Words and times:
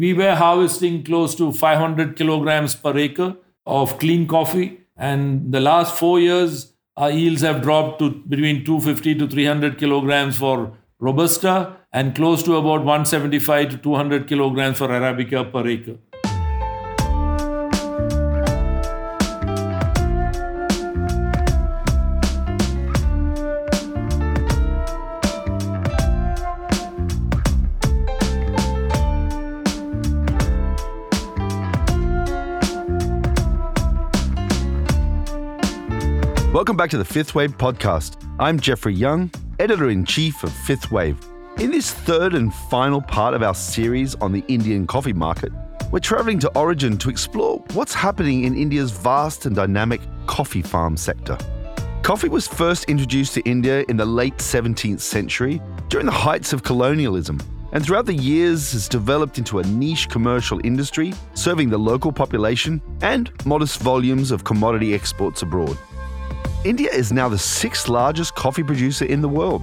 we 0.00 0.10
were 0.14 0.34
harvesting 0.34 1.02
close 1.04 1.34
to 1.38 1.52
500 1.52 2.16
kilograms 2.16 2.74
per 2.74 2.96
acre 2.96 3.36
of 3.66 3.98
clean 3.98 4.26
coffee. 4.26 4.68
And 4.96 5.52
the 5.52 5.60
last 5.60 5.96
four 5.96 6.18
years, 6.20 6.72
our 6.96 7.10
yields 7.10 7.42
have 7.42 7.60
dropped 7.62 7.98
to 8.00 8.10
between 8.34 8.64
250 8.64 9.14
to 9.16 9.28
300 9.28 9.78
kilograms 9.78 10.38
for 10.38 10.72
Robusta 10.98 11.76
and 11.92 12.14
close 12.14 12.42
to 12.44 12.56
about 12.56 12.84
175 12.84 13.70
to 13.70 13.76
200 13.76 14.26
kilograms 14.26 14.78
for 14.78 14.88
Arabica 14.88 15.44
per 15.52 15.66
acre. 15.66 15.98
Back 36.80 36.88
to 36.88 36.96
the 36.96 37.04
Fifth 37.04 37.34
Wave 37.34 37.58
podcast. 37.58 38.26
I'm 38.38 38.58
Jeffrey 38.58 38.94
Young, 38.94 39.30
editor 39.58 39.90
in 39.90 40.06
chief 40.06 40.42
of 40.42 40.50
Fifth 40.50 40.90
Wave. 40.90 41.18
In 41.58 41.70
this 41.70 41.92
third 41.92 42.32
and 42.32 42.54
final 42.54 43.02
part 43.02 43.34
of 43.34 43.42
our 43.42 43.54
series 43.54 44.14
on 44.14 44.32
the 44.32 44.42
Indian 44.48 44.86
coffee 44.86 45.12
market, 45.12 45.52
we're 45.92 45.98
traveling 45.98 46.38
to 46.38 46.48
Origin 46.58 46.96
to 46.96 47.10
explore 47.10 47.58
what's 47.74 47.92
happening 47.92 48.44
in 48.44 48.56
India's 48.56 48.92
vast 48.92 49.44
and 49.44 49.54
dynamic 49.54 50.00
coffee 50.26 50.62
farm 50.62 50.96
sector. 50.96 51.36
Coffee 52.02 52.30
was 52.30 52.48
first 52.48 52.84
introduced 52.84 53.34
to 53.34 53.42
India 53.42 53.84
in 53.90 53.98
the 53.98 54.06
late 54.06 54.38
17th 54.38 55.00
century 55.00 55.60
during 55.88 56.06
the 56.06 56.12
heights 56.12 56.54
of 56.54 56.62
colonialism, 56.62 57.38
and 57.72 57.84
throughout 57.84 58.06
the 58.06 58.14
years 58.14 58.72
has 58.72 58.88
developed 58.88 59.36
into 59.36 59.58
a 59.58 59.64
niche 59.64 60.08
commercial 60.08 60.58
industry 60.64 61.12
serving 61.34 61.68
the 61.68 61.76
local 61.76 62.10
population 62.10 62.80
and 63.02 63.30
modest 63.44 63.80
volumes 63.80 64.30
of 64.30 64.44
commodity 64.44 64.94
exports 64.94 65.42
abroad. 65.42 65.76
India 66.62 66.90
is 66.92 67.10
now 67.10 67.26
the 67.26 67.38
sixth 67.38 67.88
largest 67.88 68.34
coffee 68.34 68.62
producer 68.62 69.06
in 69.06 69.22
the 69.22 69.28
world. 69.28 69.62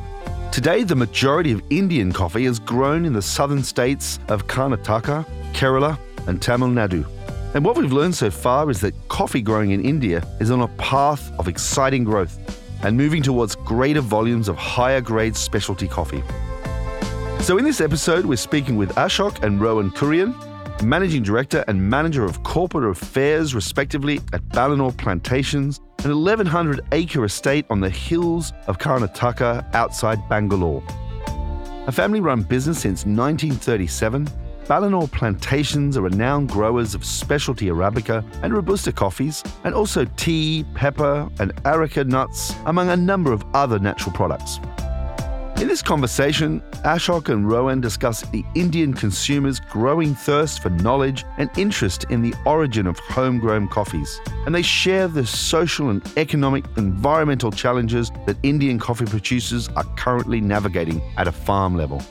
Today, 0.51 0.81
the 0.81 0.95
majority 0.95 1.51
of 1.51 1.61
Indian 1.69 2.11
coffee 2.11 2.45
is 2.45 2.57
grown 2.57 3.05
in 3.05 3.13
the 3.13 3.21
southern 3.21 3.61
states 3.61 4.17
of 4.29 4.47
Karnataka, 4.47 5.23
Kerala, 5.53 5.99
and 6.25 6.41
Tamil 6.41 6.69
Nadu. 6.69 7.07
And 7.53 7.63
what 7.63 7.77
we've 7.77 7.93
learned 7.93 8.15
so 8.15 8.31
far 8.31 8.71
is 8.71 8.81
that 8.81 8.95
coffee 9.09 9.43
growing 9.43 9.71
in 9.71 9.85
India 9.85 10.23
is 10.39 10.49
on 10.49 10.61
a 10.61 10.67
path 10.79 11.31
of 11.37 11.47
exciting 11.47 12.03
growth 12.03 12.39
and 12.81 12.97
moving 12.97 13.21
towards 13.21 13.55
greater 13.57 14.01
volumes 14.01 14.47
of 14.47 14.55
higher 14.57 14.99
grade 14.99 15.35
specialty 15.35 15.87
coffee. 15.87 16.23
So, 17.41 17.59
in 17.59 17.63
this 17.63 17.79
episode, 17.79 18.25
we're 18.25 18.37
speaking 18.37 18.75
with 18.75 18.89
Ashok 18.95 19.43
and 19.43 19.61
Rohan 19.61 19.91
Kuriyan, 19.91 20.33
Managing 20.81 21.21
Director 21.21 21.63
and 21.67 21.79
Manager 21.79 22.25
of 22.25 22.41
Corporate 22.41 22.89
Affairs, 22.89 23.53
respectively, 23.53 24.17
at 24.33 24.41
Balanoor 24.49 24.97
Plantations, 24.97 25.79
an 26.03 26.11
1,100 26.11 26.81
acre 26.91 27.25
estate 27.25 27.65
on 27.69 27.79
the 27.79 27.89
hills 27.89 28.53
of 28.67 28.77
Karnataka 28.77 29.73
outside 29.73 30.19
Bangalore. 30.29 30.83
A 31.87 31.91
family 31.91 32.19
run 32.19 32.43
business 32.43 32.79
since 32.79 33.05
1937, 33.05 34.27
Balanoor 34.65 35.09
Plantations 35.11 35.97
are 35.97 36.01
renowned 36.01 36.49
growers 36.49 36.93
of 36.93 37.05
specialty 37.05 37.67
Arabica 37.67 38.23
and 38.43 38.53
Robusta 38.53 38.91
coffees, 38.91 39.43
and 39.63 39.73
also 39.73 40.05
tea, 40.17 40.65
pepper, 40.75 41.29
and 41.39 41.53
Areca 41.65 42.03
nuts, 42.03 42.53
among 42.65 42.89
a 42.89 42.97
number 42.97 43.31
of 43.31 43.45
other 43.53 43.79
natural 43.79 44.13
products. 44.13 44.59
In 45.59 45.67
this 45.67 45.81
conversation, 45.81 46.61
Ashok 46.85 47.29
and 47.29 47.49
Rohan 47.49 47.81
discuss 47.81 48.21
the 48.21 48.45
Indian 48.53 48.93
consumer's 48.93 49.59
growing 49.59 50.13
thirst 50.13 50.61
for 50.61 50.69
knowledge 50.69 51.25
and 51.39 51.49
interest 51.57 52.03
in 52.11 52.21
the 52.21 52.35
origin 52.45 52.85
of 52.85 52.99
homegrown 52.99 53.69
coffees. 53.69 54.21
And 54.45 54.53
they 54.53 54.61
share 54.61 55.07
the 55.07 55.25
social 55.25 55.89
and 55.89 56.07
economic 56.15 56.63
environmental 56.77 57.51
challenges 57.51 58.11
that 58.27 58.37
Indian 58.43 58.77
coffee 58.77 59.07
producers 59.07 59.67
are 59.69 59.83
currently 59.95 60.41
navigating 60.41 61.01
at 61.17 61.27
a 61.27 61.31
farm 61.31 61.75
level. 61.75 62.03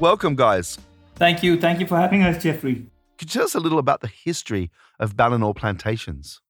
Welcome, 0.00 0.34
guys. 0.34 0.78
Thank 1.16 1.42
you. 1.42 1.60
Thank 1.60 1.78
you 1.78 1.86
for 1.86 1.98
having 1.98 2.22
us, 2.22 2.42
Jeffrey. 2.42 2.86
Could 3.18 3.34
you 3.34 3.40
tell 3.40 3.44
us 3.44 3.54
a 3.54 3.60
little 3.60 3.78
about 3.78 4.00
the 4.00 4.08
history 4.08 4.70
of 4.98 5.14
Balanoor 5.14 5.54
Plantations? 5.54 6.40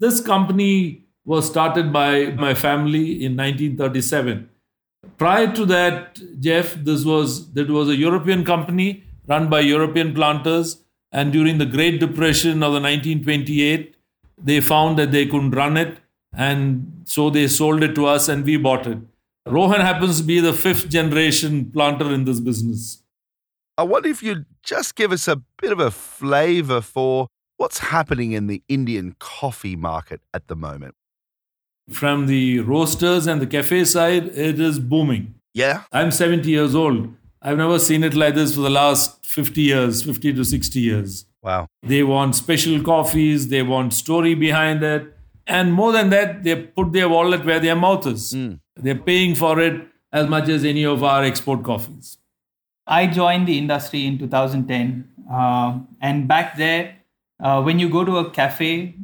This 0.00 0.20
company 0.20 1.06
was 1.24 1.46
started 1.46 1.92
by 1.92 2.26
my 2.32 2.54
family 2.54 3.24
in 3.24 3.36
1937. 3.36 4.48
Prior 5.18 5.52
to 5.54 5.64
that, 5.66 6.20
Jeff, 6.40 6.74
this 6.74 7.04
was 7.04 7.52
that 7.52 7.70
was 7.70 7.88
a 7.88 7.96
European 7.96 8.44
company 8.44 9.04
run 9.28 9.48
by 9.48 9.60
European 9.60 10.14
planters, 10.14 10.82
and 11.12 11.32
during 11.32 11.58
the 11.58 11.66
Great 11.66 12.00
Depression 12.00 12.62
of 12.62 12.72
the 12.72 12.80
1928, 12.80 13.94
they 14.42 14.60
found 14.60 14.98
that 14.98 15.12
they 15.12 15.26
couldn't 15.26 15.52
run 15.52 15.76
it, 15.76 15.98
and 16.32 17.02
so 17.04 17.30
they 17.30 17.46
sold 17.46 17.82
it 17.82 17.94
to 17.94 18.06
us, 18.06 18.28
and 18.28 18.44
we 18.44 18.56
bought 18.56 18.86
it. 18.86 18.98
Rohan 19.46 19.80
happens 19.80 20.20
to 20.20 20.24
be 20.24 20.40
the 20.40 20.52
fifth 20.52 20.88
generation 20.88 21.70
planter 21.70 22.12
in 22.12 22.24
this 22.24 22.40
business. 22.40 23.02
I 23.76 23.82
wonder 23.84 24.08
if 24.08 24.22
you'd 24.22 24.46
just 24.62 24.94
give 24.94 25.12
us 25.12 25.26
a 25.26 25.36
bit 25.60 25.72
of 25.72 25.80
a 25.80 25.90
flavor 25.90 26.80
for 26.80 27.28
what's 27.56 27.78
happening 27.78 28.32
in 28.32 28.46
the 28.46 28.62
Indian 28.68 29.16
coffee 29.18 29.76
market 29.76 30.20
at 30.32 30.48
the 30.48 30.56
moment. 30.56 30.94
From 31.92 32.26
the 32.26 32.60
roasters 32.60 33.26
and 33.26 33.40
the 33.40 33.46
cafe 33.46 33.84
side, 33.84 34.26
it 34.36 34.60
is 34.60 34.78
booming. 34.78 35.34
Yeah. 35.54 35.82
I'm 35.92 36.10
70 36.10 36.48
years 36.48 36.74
old. 36.74 37.14
I've 37.40 37.58
never 37.58 37.78
seen 37.78 38.04
it 38.04 38.14
like 38.14 38.34
this 38.34 38.54
for 38.54 38.60
the 38.60 38.70
last 38.70 39.24
50 39.26 39.60
years, 39.60 40.02
50 40.02 40.32
to 40.34 40.44
60 40.44 40.80
years. 40.80 41.26
Wow. 41.42 41.66
They 41.82 42.02
want 42.02 42.36
special 42.36 42.82
coffees, 42.82 43.48
they 43.48 43.62
want 43.62 43.92
story 43.92 44.34
behind 44.34 44.82
it. 44.82 45.12
And 45.46 45.72
more 45.72 45.90
than 45.92 46.10
that, 46.10 46.44
they 46.44 46.54
put 46.54 46.92
their 46.92 47.08
wallet 47.08 47.44
where 47.44 47.58
their 47.58 47.74
mouth 47.74 48.06
is. 48.06 48.32
Mm. 48.32 48.60
They're 48.76 48.94
paying 48.94 49.34
for 49.34 49.60
it 49.60 49.82
as 50.12 50.28
much 50.28 50.48
as 50.48 50.64
any 50.64 50.84
of 50.84 51.02
our 51.02 51.24
export 51.24 51.64
coffees. 51.64 52.18
I 52.86 53.06
joined 53.06 53.48
the 53.48 53.58
industry 53.58 54.06
in 54.06 54.18
2010. 54.18 55.08
Uh, 55.30 55.80
and 56.00 56.28
back 56.28 56.56
there, 56.56 56.96
uh, 57.42 57.60
when 57.62 57.78
you 57.78 57.88
go 57.88 58.04
to 58.04 58.18
a 58.18 58.30
cafe, 58.30 58.94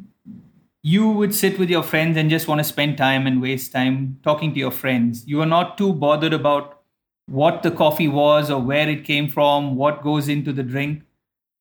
you 0.89 1.07
would 1.07 1.35
sit 1.35 1.59
with 1.59 1.69
your 1.69 1.83
friends 1.83 2.17
and 2.17 2.31
just 2.31 2.47
want 2.47 2.59
to 2.59 2.63
spend 2.63 2.97
time 2.97 3.27
and 3.27 3.41
waste 3.41 3.71
time 3.71 4.17
talking 4.23 4.53
to 4.53 4.59
your 4.59 4.71
friends. 4.71 5.23
You 5.27 5.41
are 5.41 5.45
not 5.45 5.77
too 5.77 5.93
bothered 5.93 6.33
about 6.33 6.81
what 7.27 7.61
the 7.61 7.69
coffee 7.69 8.07
was 8.07 8.49
or 8.49 8.59
where 8.59 8.89
it 8.89 9.03
came 9.03 9.29
from, 9.29 9.75
what 9.75 10.01
goes 10.01 10.27
into 10.27 10.51
the 10.51 10.63
drink. 10.63 11.03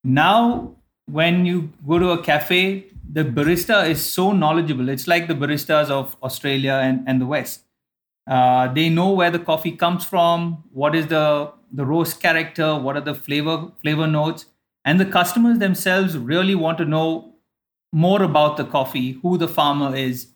Now, 0.03 0.77
when 1.07 1.45
you 1.45 1.71
go 1.87 1.99
to 1.99 2.11
a 2.13 2.23
cafe, 2.23 2.87
the 3.13 3.23
barista 3.23 3.89
is 3.89 4.05
so 4.05 4.33
knowledgeable. 4.33 4.89
It's 4.89 5.07
like 5.07 5.29
the 5.29 5.35
baristas 5.35 5.91
of 5.91 6.17
Australia 6.23 6.81
and, 6.83 7.05
and 7.07 7.21
the 7.21 7.27
West. 7.27 7.65
Uh, 8.27 8.73
they 8.73 8.89
know 8.89 9.11
where 9.11 9.31
the 9.31 9.39
coffee 9.39 9.73
comes 9.73 10.05
from, 10.05 10.65
what 10.73 10.95
is 10.95 11.07
the, 11.09 11.53
the 11.73 11.85
roast 11.85 12.21
character, 12.23 12.79
what 12.79 12.97
are 12.97 13.01
the 13.03 13.15
flavor 13.15 13.73
flavor 13.83 14.07
notes, 14.07 14.47
and 14.85 14.99
the 14.99 15.07
customers 15.07 15.59
themselves 15.59 16.17
really 16.17 16.55
want 16.55 16.79
to 16.79 16.85
know 16.85 17.28
more 17.93 18.23
about 18.23 18.57
the 18.57 18.65
coffee, 18.65 19.13
who 19.23 19.39
the 19.39 19.49
farmer 19.49 19.95
is. 19.95 20.29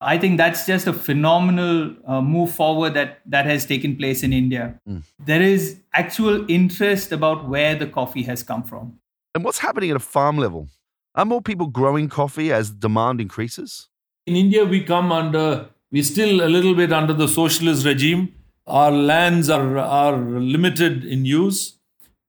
I 0.00 0.18
think 0.18 0.36
that's 0.36 0.66
just 0.66 0.86
a 0.86 0.92
phenomenal 0.92 1.96
uh, 2.06 2.20
move 2.20 2.52
forward 2.52 2.94
that 2.94 3.20
that 3.26 3.46
has 3.46 3.64
taken 3.64 3.96
place 3.96 4.22
in 4.22 4.32
India. 4.32 4.78
Mm. 4.88 5.02
There 5.24 5.40
is 5.40 5.80
actual 5.94 6.48
interest 6.50 7.12
about 7.12 7.48
where 7.48 7.74
the 7.74 7.86
coffee 7.86 8.22
has 8.24 8.42
come 8.42 8.62
from. 8.62 8.98
And 9.34 9.42
what's 9.44 9.58
happening 9.58 9.90
at 9.90 9.96
a 9.96 10.00
farm 10.00 10.36
level? 10.36 10.68
Are 11.14 11.24
more 11.24 11.40
people 11.40 11.68
growing 11.68 12.10
coffee 12.10 12.52
as 12.52 12.70
demand 12.70 13.22
increases? 13.22 13.88
In 14.26 14.36
India, 14.36 14.66
we 14.66 14.82
come 14.82 15.12
under, 15.12 15.70
we're 15.90 16.02
still 16.02 16.44
a 16.44 16.48
little 16.48 16.74
bit 16.74 16.92
under 16.92 17.14
the 17.14 17.26
socialist 17.26 17.86
regime. 17.86 18.34
Our 18.66 18.90
lands 18.90 19.48
are, 19.48 19.78
are 19.78 20.16
limited 20.16 21.04
in 21.04 21.24
use. 21.24 21.78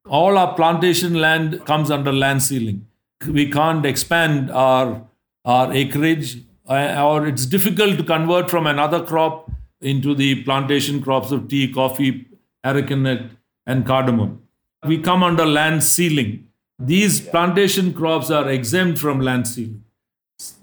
All 0.08 0.38
our 0.38 0.56
plantation 0.56 1.16
land 1.16 1.66
comes 1.66 1.91
under 1.91 2.14
land 2.14 2.44
ceiling 2.44 2.86
we 3.25 3.49
can't 3.49 3.85
expand 3.85 4.52
our 4.52 5.02
our 5.46 5.72
acreage 5.73 6.43
uh, 6.69 7.02
or 7.02 7.28
it's 7.28 7.46
difficult 7.46 7.97
to 7.97 8.03
convert 8.03 8.49
from 8.49 8.67
another 8.67 9.03
crop 9.03 9.49
into 9.79 10.14
the 10.14 10.43
plantation 10.43 11.02
crops 11.02 11.31
of 11.31 11.47
tea, 11.47 11.72
coffee, 11.72 12.25
arecanut, 12.66 13.29
and 13.66 13.85
cardamom. 13.85 14.41
We 14.85 14.97
come 14.97 15.23
under 15.23 15.46
land 15.46 15.84
ceiling. 15.84 16.47
These 16.79 17.22
plantation 17.22 17.93
crops 17.93 18.29
are 18.29 18.49
exempt 18.49 18.99
from 18.99 19.22
land 19.22 19.47
ceiling. 19.47 19.84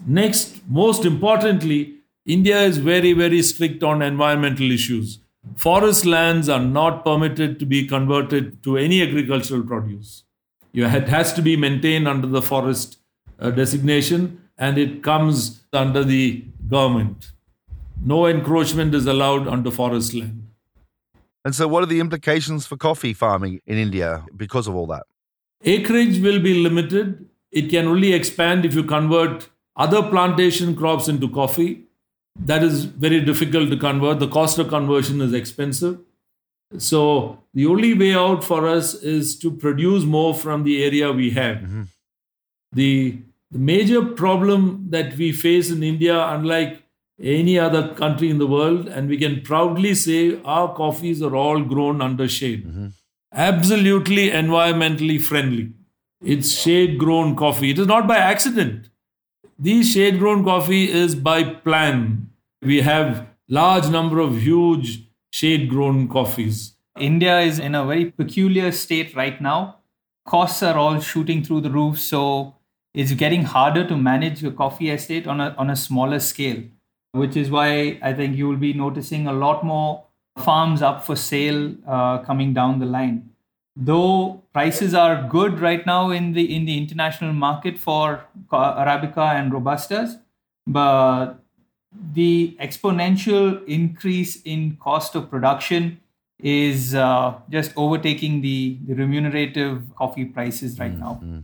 Next, 0.05 0.61
most 0.69 1.05
importantly, 1.05 1.95
India 2.25 2.61
is 2.61 2.77
very, 2.77 3.13
very 3.13 3.41
strict 3.41 3.83
on 3.83 4.01
environmental 4.01 4.71
issues. 4.71 5.19
Forest 5.55 6.05
lands 6.05 6.49
are 6.49 6.63
not 6.63 7.03
permitted 7.03 7.59
to 7.59 7.65
be 7.65 7.87
converted 7.87 8.63
to 8.63 8.77
any 8.77 9.01
agricultural 9.01 9.63
produce. 9.63 10.24
It 10.75 11.07
has 11.07 11.33
to 11.33 11.41
be 11.41 11.55
maintained 11.55 12.07
under 12.07 12.27
the 12.27 12.41
forest 12.41 12.97
uh, 13.39 13.51
designation 13.51 14.41
and 14.57 14.77
it 14.77 15.03
comes 15.03 15.63
under 15.73 16.03
the 16.03 16.43
government. 16.67 17.31
No 18.03 18.25
encroachment 18.27 18.93
is 18.93 19.05
allowed 19.05 19.47
onto 19.47 19.71
forest 19.71 20.13
land. 20.13 20.47
And 21.43 21.53
so, 21.53 21.67
what 21.67 21.83
are 21.83 21.87
the 21.87 21.99
implications 21.99 22.65
for 22.65 22.75
coffee 22.75 23.13
farming 23.13 23.61
in 23.65 23.77
India 23.77 24.25
because 24.35 24.67
of 24.67 24.75
all 24.75 24.87
that? 24.87 25.03
Acreage 25.63 26.19
will 26.19 26.39
be 26.39 26.55
limited. 26.55 27.29
It 27.51 27.69
can 27.69 27.87
only 27.87 28.13
expand 28.13 28.65
if 28.65 28.73
you 28.73 28.83
convert 28.83 29.49
other 29.75 30.01
plantation 30.01 30.75
crops 30.75 31.07
into 31.07 31.29
coffee. 31.29 31.83
That 32.37 32.63
is 32.63 32.85
very 32.85 33.21
difficult 33.21 33.69
to 33.69 33.77
convert. 33.77 34.19
The 34.19 34.27
cost 34.27 34.59
of 34.59 34.67
conversion 34.67 35.21
is 35.21 35.33
expensive. 35.33 35.99
So, 36.77 37.43
the 37.53 37.65
only 37.65 37.93
way 37.93 38.13
out 38.13 38.43
for 38.43 38.67
us 38.67 38.93
is 38.95 39.37
to 39.39 39.51
produce 39.51 40.03
more 40.03 40.33
from 40.33 40.63
the 40.63 40.83
area 40.83 41.11
we 41.11 41.31
have. 41.31 41.57
Mm-hmm. 41.57 41.83
The, 42.73 43.19
the 43.51 43.59
major 43.59 44.03
problem 44.03 44.87
that 44.89 45.15
we 45.17 45.31
face 45.31 45.71
in 45.71 45.83
India, 45.83 46.19
unlike 46.27 46.83
any 47.21 47.57
other 47.57 47.93
country 47.93 48.29
in 48.29 48.37
the 48.37 48.47
world, 48.47 48.87
and 48.87 49.07
we 49.07 49.17
can 49.17 49.41
proudly 49.41 49.95
say 49.95 50.41
our 50.43 50.73
coffees 50.75 51.21
are 51.21 51.35
all 51.35 51.61
grown 51.61 52.01
under 52.01 52.27
shade. 52.27 52.67
Mm-hmm. 52.67 52.87
Absolutely 53.33 54.29
environmentally 54.29 55.21
friendly. 55.21 55.73
It's 56.21 56.51
shade 56.51 56.97
grown 56.97 57.35
coffee. 57.35 57.71
It 57.71 57.79
is 57.79 57.87
not 57.87 58.07
by 58.07 58.17
accident. 58.17 58.89
These 59.57 59.93
shade 59.93 60.19
grown 60.19 60.43
coffee 60.43 60.91
is 60.91 61.15
by 61.15 61.43
plan. 61.43 62.29
We 62.61 62.81
have 62.81 63.27
large 63.47 63.89
number 63.89 64.19
of 64.19 64.41
huge 64.41 65.04
shade 65.39 65.69
grown 65.69 66.07
coffees. 66.17 66.59
India 66.99 67.39
is 67.51 67.59
in 67.59 67.75
a 67.75 67.85
very 67.85 68.05
peculiar 68.19 68.71
state 68.71 69.15
right 69.15 69.41
now. 69.41 69.59
Costs 70.25 70.63
are 70.63 70.77
all 70.83 70.99
shooting 70.99 71.43
through 71.43 71.61
the 71.61 71.69
roof, 71.69 71.99
so 71.99 72.55
it's 72.93 73.11
getting 73.23 73.43
harder 73.43 73.87
to 73.87 73.97
manage 73.97 74.41
your 74.41 74.51
coffee 74.51 74.89
estate 74.89 75.27
on 75.27 75.41
a, 75.41 75.53
on 75.57 75.69
a 75.69 75.75
smaller 75.75 76.19
scale 76.19 76.63
which 77.15 77.37
is 77.37 77.49
why 77.49 77.97
I 78.01 78.13
think 78.13 78.35
you 78.35 78.47
will 78.47 78.57
be 78.57 78.73
noticing 78.73 79.27
a 79.27 79.33
lot 79.33 79.63
more 79.63 80.03
farms 80.37 80.81
up 80.81 81.03
for 81.05 81.15
sale 81.15 81.73
uh, 81.87 82.17
coming 82.19 82.53
down 82.53 82.79
the 82.79 82.85
line. 82.85 83.29
Though 83.77 84.43
prices 84.53 84.93
are 84.93 85.27
good 85.29 85.59
right 85.59 85.85
now 85.85 86.11
in 86.11 86.33
the 86.33 86.43
in 86.55 86.65
the 86.65 86.77
international 86.77 87.33
market 87.33 87.77
for 87.77 88.25
arabica 88.51 89.25
and 89.39 89.51
robustas, 89.51 90.19
but 90.67 91.39
the 92.13 92.57
exponential 92.61 93.65
increase 93.67 94.41
in 94.43 94.77
cost 94.77 95.15
of 95.15 95.29
production 95.29 95.99
is 96.39 96.93
uh, 96.95 97.33
just 97.49 97.71
overtaking 97.75 98.41
the, 98.41 98.77
the 98.87 98.93
remunerative 98.93 99.83
coffee 99.95 100.25
prices 100.25 100.77
right 100.79 100.97
mm-hmm. 100.97 101.31
now. 101.31 101.43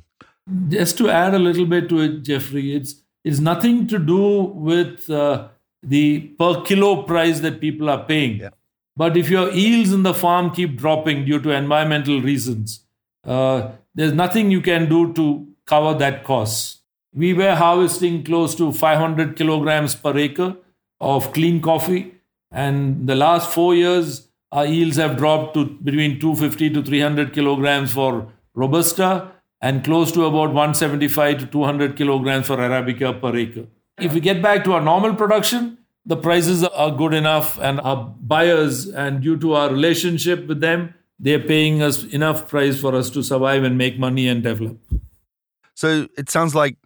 Just 0.69 0.97
to 0.97 1.09
add 1.09 1.33
a 1.33 1.39
little 1.39 1.65
bit 1.65 1.87
to 1.89 1.99
it, 2.01 2.23
Jeffrey, 2.23 2.75
it's 2.75 2.95
it's 3.23 3.39
nothing 3.39 3.87
to 3.87 3.99
do 3.99 4.41
with 4.55 5.09
uh, 5.09 5.47
the 5.83 6.19
per 6.39 6.61
kilo 6.63 7.03
price 7.03 7.39
that 7.41 7.61
people 7.61 7.89
are 7.89 8.03
paying. 8.03 8.37
Yeah. 8.37 8.49
But 8.97 9.15
if 9.15 9.29
your 9.29 9.51
yields 9.51 9.93
in 9.93 10.03
the 10.03 10.13
farm 10.13 10.51
keep 10.51 10.77
dropping 10.77 11.25
due 11.25 11.39
to 11.39 11.51
environmental 11.51 12.21
reasons, 12.21 12.81
uh, 13.23 13.69
there's 13.95 14.13
nothing 14.13 14.51
you 14.51 14.61
can 14.61 14.89
do 14.89 15.13
to 15.13 15.47
cover 15.65 15.97
that 15.99 16.23
cost. 16.23 16.80
We 17.13 17.33
were 17.33 17.55
harvesting 17.55 18.23
close 18.23 18.55
to 18.55 18.71
500 18.71 19.35
kilograms 19.35 19.95
per 19.95 20.17
acre 20.17 20.55
of 20.99 21.33
clean 21.33 21.61
coffee, 21.61 22.15
and 22.51 23.07
the 23.07 23.15
last 23.15 23.49
four 23.49 23.75
years, 23.75 24.27
our 24.51 24.65
yields 24.65 24.97
have 24.97 25.17
dropped 25.17 25.53
to 25.55 25.65
between 25.65 26.19
250 26.19 26.69
to 26.71 26.83
300 26.83 27.33
kilograms 27.33 27.93
for 27.93 28.31
Robusta 28.53 29.31
and 29.61 29.83
close 29.83 30.11
to 30.11 30.25
about 30.25 30.53
175 30.53 31.39
to 31.39 31.45
200 31.45 31.95
kilograms 31.95 32.47
for 32.47 32.57
Arabica 32.57 33.19
per 33.19 33.35
acre. 33.35 33.65
If 33.99 34.13
we 34.13 34.19
get 34.19 34.41
back 34.41 34.63
to 34.65 34.73
our 34.73 34.81
normal 34.81 35.15
production, 35.15 35.77
the 36.05 36.17
prices 36.17 36.63
are 36.63 36.91
good 36.91 37.13
enough, 37.13 37.59
and 37.59 37.79
our 37.81 38.15
buyers, 38.21 38.87
and 38.87 39.21
due 39.21 39.37
to 39.37 39.53
our 39.53 39.69
relationship 39.69 40.47
with 40.47 40.61
them, 40.61 40.93
they're 41.19 41.39
paying 41.39 41.83
us 41.83 42.03
enough 42.05 42.47
price 42.49 42.79
for 42.79 42.95
us 42.95 43.09
to 43.11 43.21
survive 43.21 43.63
and 43.63 43.77
make 43.77 43.99
money 43.99 44.27
and 44.27 44.41
develop. 44.41 44.79
So 45.75 46.07
it 46.17 46.29
sounds 46.29 46.55
like 46.55 46.77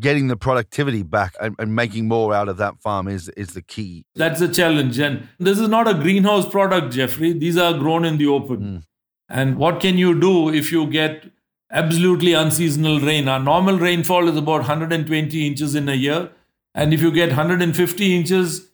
getting 0.00 0.28
the 0.28 0.36
productivity 0.36 1.02
back 1.02 1.34
and, 1.40 1.54
and, 1.58 1.74
making 1.74 2.08
more 2.08 2.34
out 2.34 2.48
of 2.48 2.56
that 2.56 2.80
farm 2.80 3.08
is 3.08 3.28
is 3.30 3.48
the 3.48 3.62
key. 3.62 4.04
That's 4.14 4.40
the 4.40 4.48
challenge. 4.48 4.98
And 4.98 5.28
this 5.38 5.58
is 5.58 5.68
not 5.68 5.88
a 5.88 5.94
greenhouse 5.94 6.48
product, 6.48 6.92
Jeffrey. 6.92 7.32
These 7.32 7.56
are 7.56 7.76
grown 7.78 8.04
in 8.04 8.18
the 8.18 8.26
open. 8.26 8.60
Mm. 8.60 8.82
And 9.28 9.58
what 9.58 9.80
can 9.80 9.98
you 9.98 10.18
do 10.18 10.48
if 10.48 10.72
you 10.72 10.86
get 10.86 11.30
absolutely 11.70 12.32
unseasonal 12.32 13.00
rain? 13.00 13.28
Our 13.28 13.40
normal 13.40 13.78
rainfall 13.78 14.28
is 14.28 14.36
about 14.36 14.60
120 14.60 15.46
inches 15.46 15.74
in 15.74 15.88
a 15.88 15.94
year. 15.94 16.30
And 16.74 16.94
if 16.94 17.02
you 17.02 17.10
get 17.10 17.28
150 17.28 18.16
inches, 18.16 18.70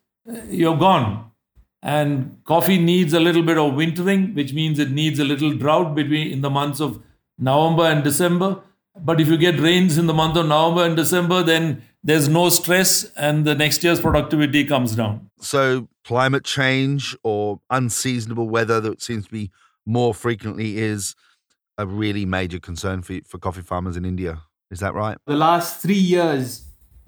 you're 0.49 0.77
gone. 0.77 1.31
And 1.83 2.39
coffee 2.45 2.79
needs 2.79 3.13
a 3.13 3.21
little 3.21 3.43
bit 3.43 3.59
of 3.59 3.75
wintering, 3.75 4.35
which 4.35 4.53
means 4.53 4.79
it 4.79 4.91
needs 4.91 5.19
a 5.19 5.25
little 5.25 5.55
drought 5.55 5.95
between 5.95 6.33
in 6.33 6.41
the 6.41 6.51
months 6.51 6.81
of 6.81 7.03
November 7.39 7.85
and 7.85 8.03
December. 8.03 8.61
But 8.97 9.21
if 9.21 9.29
you 9.29 9.37
get 9.37 9.59
rains 9.59 9.99
in 9.99 10.07
the 10.07 10.15
month 10.15 10.37
of 10.37 10.47
November 10.47 10.85
and 10.85 10.97
December, 10.97 11.43
then 11.43 11.83
there's 12.03 12.29
no 12.29 12.49
stress 12.49 13.11
and 13.17 13.45
the 13.45 13.55
next 13.55 13.83
year's 13.83 14.01
productivity 14.01 14.65
comes 14.65 14.95
down. 14.95 15.31
So, 15.41 15.89
climate 16.05 16.45
change 16.45 17.17
or 17.23 17.61
unseasonable 17.71 18.49
weather 18.49 18.81
that 18.81 19.03
seems 19.03 19.27
to 19.27 19.33
be 19.33 19.51
more 19.87 20.15
frequently 20.15 20.79
is 20.79 21.15
a 21.77 21.87
really 21.87 22.25
major 22.25 22.61
concern 22.61 23.03
for, 23.03 23.19
for 23.27 23.39
coffee 23.39 23.63
farmers 23.63 23.97
in 23.97 24.05
India. 24.05 24.43
Is 24.71 24.81
that 24.81 24.95
right? 24.95 25.19
The 25.27 25.37
last 25.37 25.83
three 25.83 25.95
years, 25.95 26.65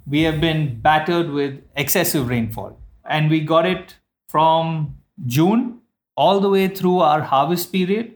we 0.06 0.22
have 0.22 0.40
been 0.40 0.80
battered 0.80 1.30
with 1.30 1.60
excessive 1.76 2.28
rainfall. 2.28 2.78
And 3.04 3.30
we 3.30 3.40
got 3.40 3.66
it 3.66 3.96
from 4.28 4.96
June 5.26 5.80
all 6.16 6.40
the 6.40 6.48
way 6.48 6.68
through 6.68 6.98
our 7.00 7.22
harvest 7.22 7.72
period 7.72 8.14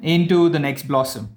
into 0.00 0.48
the 0.48 0.58
next 0.58 0.88
blossom, 0.88 1.36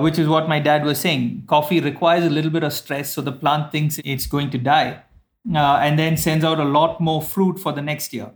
which 0.00 0.18
is 0.18 0.28
what 0.28 0.48
my 0.48 0.58
dad 0.58 0.84
was 0.84 0.98
saying. 0.98 1.44
Coffee 1.46 1.80
requires 1.80 2.24
a 2.24 2.30
little 2.30 2.50
bit 2.50 2.62
of 2.62 2.72
stress, 2.72 3.12
so 3.12 3.20
the 3.20 3.32
plant 3.32 3.72
thinks 3.72 3.98
it's 4.04 4.26
going 4.26 4.50
to 4.50 4.58
die 4.58 5.02
uh, 5.54 5.78
and 5.82 5.98
then 5.98 6.16
sends 6.16 6.44
out 6.44 6.58
a 6.58 6.64
lot 6.64 7.00
more 7.00 7.22
fruit 7.22 7.58
for 7.58 7.72
the 7.72 7.82
next 7.82 8.12
year. 8.12 8.30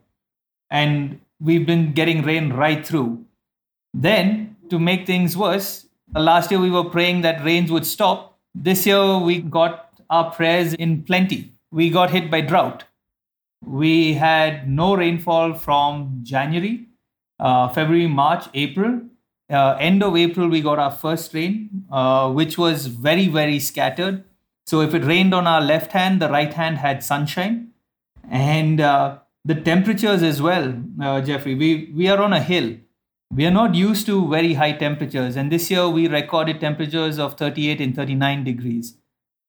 And 0.70 1.20
we've 1.40 1.66
been 1.66 1.92
getting 1.92 2.22
rain 2.22 2.52
right 2.52 2.84
through. 2.84 3.24
Then, 3.92 4.56
to 4.70 4.78
make 4.78 5.06
things 5.06 5.36
worse, 5.36 5.86
last 6.14 6.50
year 6.50 6.60
we 6.60 6.70
were 6.70 6.84
praying 6.84 7.22
that 7.22 7.44
rains 7.44 7.70
would 7.70 7.86
stop. 7.86 8.38
This 8.54 8.86
year 8.86 9.18
we 9.18 9.40
got 9.40 9.90
our 10.10 10.30
prayers 10.30 10.74
in 10.74 11.02
plenty. 11.02 11.52
We 11.70 11.90
got 11.90 12.10
hit 12.10 12.30
by 12.30 12.40
drought. 12.40 12.84
We 13.64 14.14
had 14.14 14.68
no 14.68 14.94
rainfall 14.96 15.54
from 15.54 16.20
January, 16.22 16.86
uh, 17.40 17.68
February, 17.68 18.06
March, 18.06 18.44
April. 18.54 19.02
Uh, 19.50 19.76
end 19.78 20.02
of 20.02 20.16
April, 20.16 20.48
we 20.48 20.60
got 20.60 20.78
our 20.78 20.90
first 20.90 21.34
rain, 21.34 21.84
uh, 21.90 22.30
which 22.32 22.56
was 22.56 22.86
very, 22.86 23.28
very 23.28 23.58
scattered. 23.58 24.24
So 24.66 24.80
if 24.80 24.94
it 24.94 25.04
rained 25.04 25.34
on 25.34 25.46
our 25.46 25.60
left 25.60 25.92
hand, 25.92 26.20
the 26.20 26.30
right 26.30 26.52
hand 26.52 26.78
had 26.78 27.04
sunshine. 27.04 27.72
And 28.30 28.80
uh, 28.80 29.18
the 29.44 29.54
temperatures 29.54 30.22
as 30.22 30.40
well, 30.40 30.82
uh, 31.00 31.20
Jeffrey. 31.20 31.54
We, 31.54 31.92
we 31.94 32.08
are 32.08 32.20
on 32.20 32.32
a 32.32 32.40
hill. 32.40 32.76
We 33.30 33.46
are 33.46 33.50
not 33.50 33.74
used 33.74 34.06
to 34.06 34.28
very 34.28 34.54
high 34.54 34.72
temperatures. 34.72 35.36
And 35.36 35.52
this 35.52 35.70
year, 35.70 35.88
we 35.88 36.08
recorded 36.08 36.60
temperatures 36.60 37.18
of 37.18 37.34
38 37.34 37.80
and 37.80 37.94
39 37.94 38.44
degrees. 38.44 38.96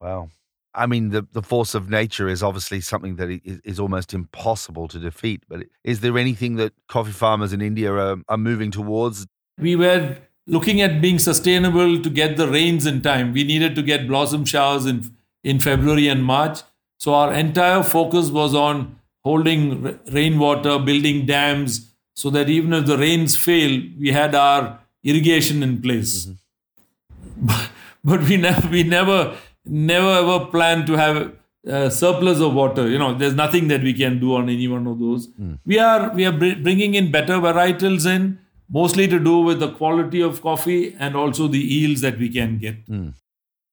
Wow. 0.01 0.29
I 0.73 0.87
mean, 0.87 1.09
the, 1.09 1.25
the 1.31 1.41
force 1.41 1.73
of 1.73 1.89
nature 1.89 2.27
is 2.27 2.43
obviously 2.43 2.81
something 2.81 3.15
that 3.15 3.29
is, 3.29 3.61
is, 3.63 3.79
almost 3.79 4.13
impossible 4.13 4.89
to 4.89 4.99
defeat. 4.99 5.43
But 5.47 5.67
is 5.85 6.01
there 6.01 6.17
anything 6.17 6.57
that 6.57 6.73
coffee 6.89 7.13
farmers 7.13 7.53
in 7.53 7.61
India 7.61 7.93
are, 7.93 8.17
are 8.27 8.37
moving 8.37 8.71
towards? 8.71 9.25
We 9.57 9.75
were 9.75 10.17
looking 10.47 10.81
at 10.81 11.01
being 11.01 11.19
sustainable 11.19 12.01
to 12.01 12.09
get 12.09 12.37
the 12.37 12.47
rains 12.47 12.85
in 12.85 13.01
time. 13.01 13.33
We 13.33 13.43
needed 13.43 13.75
to 13.75 13.81
get 13.81 14.07
blossom 14.07 14.45
showers 14.45 14.85
in, 14.85 15.15
in 15.43 15.59
February 15.59 16.07
and 16.07 16.23
March. 16.23 16.59
So 16.99 17.13
our 17.13 17.33
entire 17.33 17.83
focus 17.83 18.29
was 18.29 18.53
on 18.53 18.99
holding 19.23 19.99
rainwater, 20.11 20.77
building 20.79 21.25
dams, 21.25 21.91
so 22.15 22.29
that 22.29 22.49
even 22.49 22.73
if 22.73 22.85
the 22.85 22.97
rains 22.97 23.35
fail, 23.35 23.81
we 23.99 24.11
had 24.11 24.35
our 24.35 24.79
irrigation 25.03 25.63
in 25.63 25.81
place. 25.81 26.25
Mm-hmm. 26.25 27.47
But, 27.47 27.69
but 28.03 28.21
we 28.23 28.37
never, 28.37 28.67
we 28.69 28.83
never 28.83 29.35
never 29.65 30.09
ever 30.09 30.45
plan 30.45 30.85
to 30.85 30.93
have 30.93 31.33
a 31.65 31.89
surplus 31.89 32.39
of 32.39 32.53
water. 32.53 32.87
You 32.87 32.99
know, 32.99 33.13
there's 33.17 33.33
nothing 33.33 33.67
that 33.69 33.81
we 33.81 33.93
can 33.93 34.19
do 34.19 34.35
on 34.35 34.49
any 34.49 34.67
one 34.67 34.87
of 34.87 34.99
those. 34.99 35.27
Mm. 35.27 35.59
We 35.65 35.79
are 35.79 36.13
we 36.13 36.25
are 36.25 36.31
bringing 36.31 36.95
in 36.95 37.11
better 37.11 37.33
varietals 37.33 38.05
in, 38.05 38.39
mostly 38.69 39.07
to 39.07 39.19
do 39.19 39.39
with 39.39 39.59
the 39.59 39.71
quality 39.71 40.21
of 40.21 40.41
coffee 40.41 40.95
and 40.99 41.15
also 41.15 41.47
the 41.47 41.59
yields 41.59 42.01
that 42.01 42.17
we 42.17 42.29
can 42.29 42.57
get. 42.57 42.85
Mm. 42.87 43.13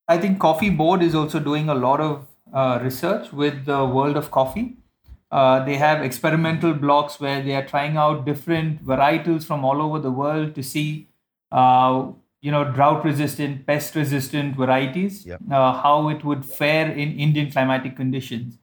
I 0.08 0.18
think 0.18 0.38
Coffee 0.40 0.70
Board 0.70 1.02
is 1.02 1.14
also 1.14 1.40
doing 1.40 1.68
a 1.68 1.74
lot 1.74 2.00
of 2.00 2.26
uh, 2.52 2.78
research 2.82 3.32
with 3.32 3.64
the 3.64 3.84
world 3.84 4.16
of 4.16 4.30
coffee. 4.30 4.76
Uh, 5.30 5.64
they 5.64 5.76
have 5.76 6.02
experimental 6.02 6.74
blocks 6.74 7.18
where 7.18 7.42
they 7.42 7.54
are 7.54 7.64
trying 7.64 7.96
out 7.96 8.26
different 8.26 8.84
varietals 8.84 9.44
from 9.44 9.64
all 9.64 9.80
over 9.80 9.98
the 9.98 10.10
world 10.10 10.54
to 10.54 10.62
see 10.62 11.08
uh, 11.52 12.06
you 12.42 12.50
know 12.50 12.64
drought 12.64 13.04
resistant 13.04 13.66
pest 13.66 13.94
resistant 13.94 14.56
varieties 14.56 15.24
yep. 15.24 15.40
uh, 15.50 15.72
how 15.72 16.08
it 16.08 16.24
would 16.24 16.44
fare 16.44 16.90
in 16.90 17.12
indian 17.26 17.50
climatic 17.50 17.96
conditions 17.96 18.58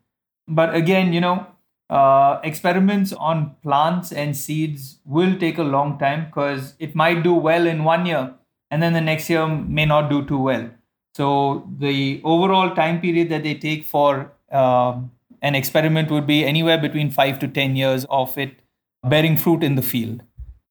but 0.47 0.75
again 0.75 1.13
you 1.13 1.21
know 1.21 1.47
uh, 1.89 2.39
experiments 2.43 3.13
on 3.13 3.55
plants 3.63 4.11
and 4.11 4.35
seeds 4.35 4.99
will 5.05 5.37
take 5.39 5.57
a 5.57 5.63
long 5.63 5.97
time 5.97 6.25
because 6.25 6.75
it 6.79 6.95
might 6.95 7.23
do 7.23 7.33
well 7.33 7.65
in 7.65 7.83
one 7.83 8.05
year 8.05 8.33
and 8.71 8.81
then 8.81 8.93
the 8.93 9.01
next 9.01 9.29
year 9.29 9.47
may 9.47 9.85
not 9.85 10.09
do 10.09 10.25
too 10.25 10.37
well. 10.37 10.69
So 11.15 11.67
the 11.77 12.21
overall 12.23 12.75
time 12.75 13.01
period 13.01 13.29
that 13.29 13.43
they 13.43 13.55
take 13.55 13.83
for 13.83 14.31
uh, 14.51 14.99
an 15.41 15.55
experiment 15.55 16.11
would 16.11 16.27
be 16.27 16.45
anywhere 16.45 16.77
between 16.77 17.09
five 17.11 17.39
to 17.39 17.47
10 17.47 17.75
years 17.75 18.05
of 18.09 18.37
it 18.37 18.59
bearing 19.03 19.37
fruit 19.37 19.63
in 19.63 19.75
the 19.75 19.81
field. 19.81 20.21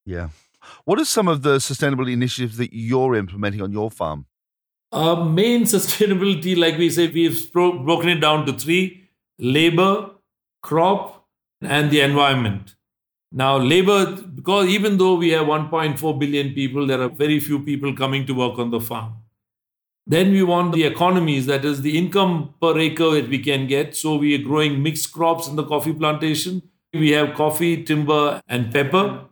Yeah. 0.05 0.29
What 0.85 0.99
are 0.99 1.05
some 1.05 1.29
of 1.29 1.43
the 1.43 1.57
sustainability 1.57 2.13
initiatives 2.13 2.57
that 2.59 2.73
you're 2.73 3.15
implementing 3.15 3.63
on 3.63 3.73
your 3.73 3.91
farm? 3.91 4.27
Our 4.93 5.25
main 5.25 5.63
sustainability, 5.75 6.57
like 6.57 6.79
we 6.79 6.91
say, 6.91 7.09
we've 7.09 7.53
broken 7.53 8.09
it 8.09 8.21
down 8.21 8.47
to 8.47 8.53
three 8.53 9.09
labor, 9.39 10.11
crop, 10.63 11.27
and 11.61 11.91
the 11.91 12.01
environment. 12.01 12.75
Now, 13.31 13.59
labor, 13.59 14.17
because 14.17 14.69
even 14.69 14.97
though 14.97 15.15
we 15.17 15.31
have 15.31 15.47
1.4 15.47 16.19
billion 16.19 16.55
people, 16.55 16.87
there 16.87 17.01
are 17.03 17.09
very 17.09 17.41
few 17.41 17.61
people 17.61 17.95
coming 17.95 18.25
to 18.27 18.33
work 18.33 18.59
on 18.59 18.71
the 18.71 18.81
farm. 18.81 19.15
Then 20.07 20.33
we 20.33 20.43
want 20.43 20.73
the 20.73 20.85
economies, 20.85 21.45
that 21.47 21.67
is 21.67 21.83
the 21.83 21.99
income 21.99 22.55
per 22.63 22.79
acre 22.79 23.11
that 23.11 23.29
we 23.29 23.39
can 23.39 23.67
get. 23.67 23.95
So 23.95 24.17
we 24.17 24.35
are 24.35 24.43
growing 24.43 24.83
mixed 24.83 25.13
crops 25.13 25.47
in 25.47 25.57
the 25.57 25.65
coffee 25.65 25.93
plantation. 25.93 26.63
We 26.95 27.11
have 27.11 27.35
coffee, 27.35 27.85
timber, 27.85 28.41
and 28.49 28.73
pepper 28.73 29.27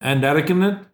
and 0.00 0.22
arecanut. 0.22 0.86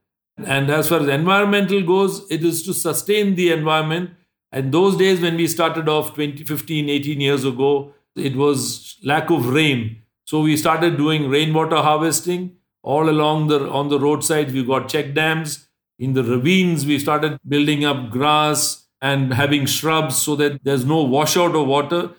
And 0.44 0.70
as 0.70 0.88
far 0.88 1.00
as 1.00 1.08
environmental 1.08 1.82
goes, 1.82 2.28
it 2.30 2.44
is 2.44 2.64
to 2.64 2.74
sustain 2.74 3.36
the 3.36 3.52
environment. 3.52 4.10
And 4.50 4.72
those 4.72 4.96
days 4.96 5.20
when 5.20 5.36
we 5.36 5.46
started 5.46 5.88
off 5.88 6.14
20, 6.14 6.44
15, 6.44 6.88
18 6.88 7.20
years 7.20 7.44
ago, 7.44 7.94
it 8.18 8.36
was 8.36 8.96
lack 9.04 9.30
of 9.30 9.48
rain. 9.48 10.02
So 10.24 10.40
we 10.40 10.56
started 10.56 10.96
doing 10.96 11.28
rainwater 11.28 11.76
harvesting 11.76 12.56
all 12.82 13.08
along 13.08 13.48
the 13.48 13.68
on 13.68 13.88
the 13.88 13.98
roadsides. 13.98 14.52
We 14.52 14.64
got 14.64 14.88
check 14.88 15.14
dams. 15.14 15.66
In 15.98 16.14
the 16.14 16.22
ravines, 16.22 16.86
we 16.86 16.98
started 16.98 17.38
building 17.46 17.84
up 17.84 18.10
grass 18.10 18.86
and 19.00 19.34
having 19.34 19.66
shrubs 19.66 20.16
so 20.16 20.36
that 20.36 20.62
there's 20.64 20.84
no 20.84 21.02
washout 21.02 21.56
of 21.56 21.66
water. 21.66 22.10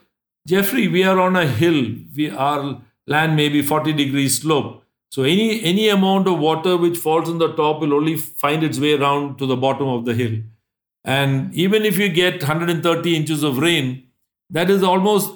Jeffrey, 0.48 0.88
we 0.88 1.04
are 1.04 1.20
on 1.20 1.36
a 1.36 1.48
hill. 1.48 1.96
We 2.16 2.30
our 2.30 2.82
land 3.08 3.36
may 3.36 3.50
be 3.50 3.62
40 3.62 3.94
degrees 3.94 4.42
slope. 4.42 4.84
So 5.12 5.24
any 5.24 5.64
any 5.64 5.90
amount 5.90 6.28
of 6.28 6.40
water 6.40 6.78
which 6.78 6.98
falls 6.98 7.30
on 7.30 7.40
the 7.40 7.54
top 7.54 7.82
will 7.82 7.94
only 7.94 8.16
find 8.18 8.64
its 8.64 8.80
way 8.80 8.94
around 8.94 9.38
to 9.40 9.46
the 9.46 9.56
bottom 9.56 9.88
of 9.88 10.06
the 10.06 10.14
hill. 10.14 10.40
And 11.04 11.54
even 11.54 11.86
if 11.86 11.98
you 11.98 12.10
get 12.10 12.42
130 12.42 13.16
inches 13.16 13.44
of 13.44 13.58
rain, 13.58 14.04
that 14.50 14.70
is 14.70 14.84
almost 14.84 15.32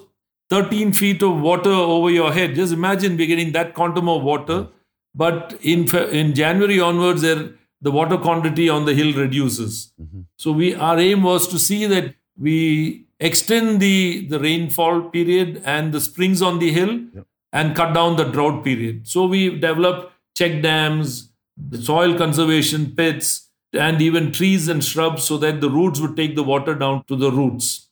13 0.54 0.94
feet 0.94 1.24
of 1.24 1.42
water 1.42 1.72
over 1.72 2.10
your 2.10 2.32
head. 2.32 2.56
Just 2.56 2.74
imagine 2.74 3.18
we're 3.18 3.28
getting 3.34 3.52
that 3.54 3.74
quantum 3.74 4.10
of 4.10 4.24
water. 4.24 4.68
But 5.16 5.58
in 5.62 5.84
in 6.22 6.34
January 6.34 6.80
onwards, 6.80 7.22
there 7.28 7.44
the 7.82 7.92
water 7.92 8.18
quantity 8.18 8.70
on 8.70 8.86
the 8.86 8.94
hill 8.94 9.14
reduces. 9.14 9.92
Mm-hmm. 10.02 10.22
So 10.38 10.52
we 10.52 10.74
our 10.76 11.00
aim 11.00 11.24
was 11.24 11.48
to 11.50 11.60
see 11.60 11.86
that 11.94 12.16
we 12.38 13.06
extend 13.20 13.80
the 13.80 14.28
the 14.34 14.40
rainfall 14.40 15.04
period 15.18 15.62
and 15.76 15.94
the 15.98 16.02
springs 16.10 16.42
on 16.42 16.60
the 16.60 16.72
hill 16.80 16.98
yep 17.14 17.28
and 17.54 17.76
cut 17.76 17.94
down 17.94 18.18
the 18.18 18.26
drought 18.26 18.64
period. 18.66 19.08
So 19.08 19.26
we 19.28 19.50
developed 19.52 20.12
check 20.36 20.62
dams, 20.62 21.30
soil 21.80 22.18
conservation 22.18 22.94
pits, 22.96 23.50
and 23.72 24.02
even 24.02 24.32
trees 24.32 24.68
and 24.68 24.84
shrubs 24.84 25.24
so 25.24 25.38
that 25.38 25.62
the 25.62 25.70
roots 25.70 26.00
would 26.00 26.18
take 26.18 26.36
the 26.36 26.44
water 26.44 26.74
down 26.74 27.04
to 27.06 27.16
the 27.16 27.32
roots. 27.32 27.90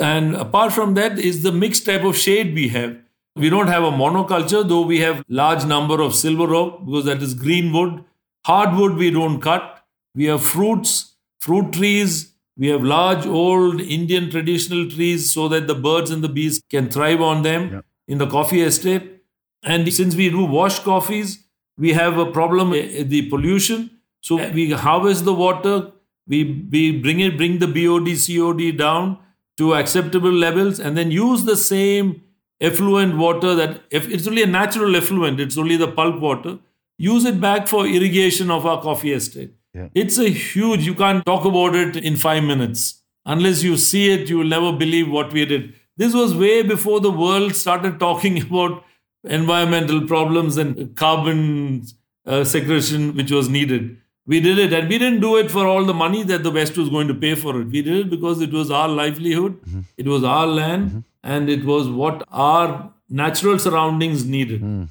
And 0.00 0.36
apart 0.36 0.72
from 0.72 0.94
that 0.94 1.18
is 1.18 1.42
the 1.42 1.52
mixed 1.52 1.86
type 1.86 2.04
of 2.04 2.16
shade 2.16 2.54
we 2.54 2.68
have. 2.68 2.96
We 3.34 3.48
don't 3.48 3.68
have 3.68 3.82
a 3.82 3.90
monoculture, 3.90 4.66
though 4.68 4.82
we 4.82 5.00
have 5.00 5.24
large 5.28 5.64
number 5.64 6.00
of 6.00 6.14
silver 6.14 6.54
oak 6.54 6.84
because 6.84 7.06
that 7.06 7.22
is 7.22 7.34
green 7.34 7.72
wood. 7.72 8.04
Hardwood 8.44 8.96
we 8.96 9.10
don't 9.10 9.40
cut. 9.40 9.84
We 10.14 10.26
have 10.26 10.42
fruits, 10.42 11.14
fruit 11.40 11.72
trees. 11.72 12.34
We 12.56 12.68
have 12.68 12.84
large 12.84 13.26
old 13.26 13.80
Indian 13.80 14.30
traditional 14.30 14.88
trees 14.88 15.32
so 15.32 15.48
that 15.48 15.66
the 15.66 15.74
birds 15.74 16.10
and 16.10 16.22
the 16.22 16.28
bees 16.28 16.62
can 16.68 16.90
thrive 16.90 17.20
on 17.22 17.42
them 17.42 17.82
in 18.06 18.18
the 18.18 18.26
coffee 18.26 18.60
estate. 18.60 19.22
And 19.62 19.90
since 19.92 20.14
we 20.14 20.28
do 20.28 20.44
wash 20.44 20.80
coffees, 20.80 21.44
we 21.78 21.94
have 21.94 22.18
a 22.18 22.30
problem 22.30 22.70
with 22.70 23.08
the 23.08 23.28
pollution. 23.30 23.90
So 24.20 24.36
we 24.50 24.70
harvest 24.72 25.24
the 25.24 25.32
water, 25.32 25.92
we, 26.28 26.68
we 26.70 27.00
bring 27.00 27.20
it, 27.20 27.36
bring 27.36 27.58
the 27.58 27.66
BOD, 27.66 28.06
COD 28.14 28.76
down 28.76 29.18
to 29.58 29.74
acceptable 29.74 30.32
levels, 30.32 30.80
and 30.80 30.96
then 30.96 31.10
use 31.10 31.44
the 31.44 31.56
same 31.56 32.22
effluent 32.60 33.16
water 33.16 33.54
that 33.54 33.82
if 33.90 34.08
it's 34.08 34.26
only 34.26 34.42
a 34.42 34.46
natural 34.46 34.96
effluent, 34.96 35.40
it's 35.40 35.58
only 35.58 35.76
the 35.76 35.88
pulp 35.88 36.20
water, 36.20 36.58
use 36.98 37.24
it 37.24 37.40
back 37.40 37.68
for 37.68 37.86
irrigation 37.86 38.50
of 38.50 38.64
our 38.64 38.80
coffee 38.80 39.12
estate. 39.12 39.52
Yeah. 39.74 39.88
It's 39.94 40.18
a 40.18 40.28
huge, 40.28 40.86
you 40.86 40.94
can't 40.94 41.24
talk 41.26 41.44
about 41.44 41.74
it 41.74 41.96
in 41.96 42.16
five 42.16 42.44
minutes. 42.44 43.02
Unless 43.24 43.62
you 43.62 43.76
see 43.76 44.10
it, 44.10 44.28
you 44.28 44.38
will 44.38 44.46
never 44.46 44.72
believe 44.72 45.10
what 45.10 45.32
we 45.32 45.44
did. 45.44 45.74
This 45.96 46.14
was 46.14 46.34
way 46.34 46.62
before 46.62 47.00
the 47.00 47.10
world 47.10 47.54
started 47.54 47.98
talking 47.98 48.40
about 48.46 48.84
environmental 49.24 50.06
problems 50.06 50.56
and 50.56 50.96
carbon 50.96 51.84
uh, 52.26 52.44
segregation, 52.44 53.14
which 53.14 53.30
was 53.30 53.48
needed. 53.48 53.96
We 54.26 54.40
did 54.40 54.58
it, 54.58 54.72
and 54.72 54.88
we 54.88 54.98
didn't 54.98 55.20
do 55.20 55.36
it 55.36 55.50
for 55.50 55.66
all 55.66 55.84
the 55.84 55.94
money 55.94 56.22
that 56.24 56.44
the 56.44 56.50
West 56.50 56.76
was 56.76 56.88
going 56.88 57.08
to 57.08 57.14
pay 57.14 57.34
for 57.34 57.60
it. 57.60 57.66
We 57.66 57.82
did 57.82 58.06
it 58.06 58.10
because 58.10 58.40
it 58.40 58.52
was 58.52 58.70
our 58.70 58.88
livelihood, 58.88 59.60
mm-hmm. 59.62 59.80
it 59.96 60.06
was 60.06 60.22
our 60.22 60.46
land, 60.46 60.88
mm-hmm. 60.88 60.98
and 61.24 61.48
it 61.48 61.64
was 61.64 61.88
what 61.88 62.22
our 62.30 62.92
natural 63.08 63.58
surroundings 63.58 64.24
needed. 64.24 64.62
Mm. 64.62 64.88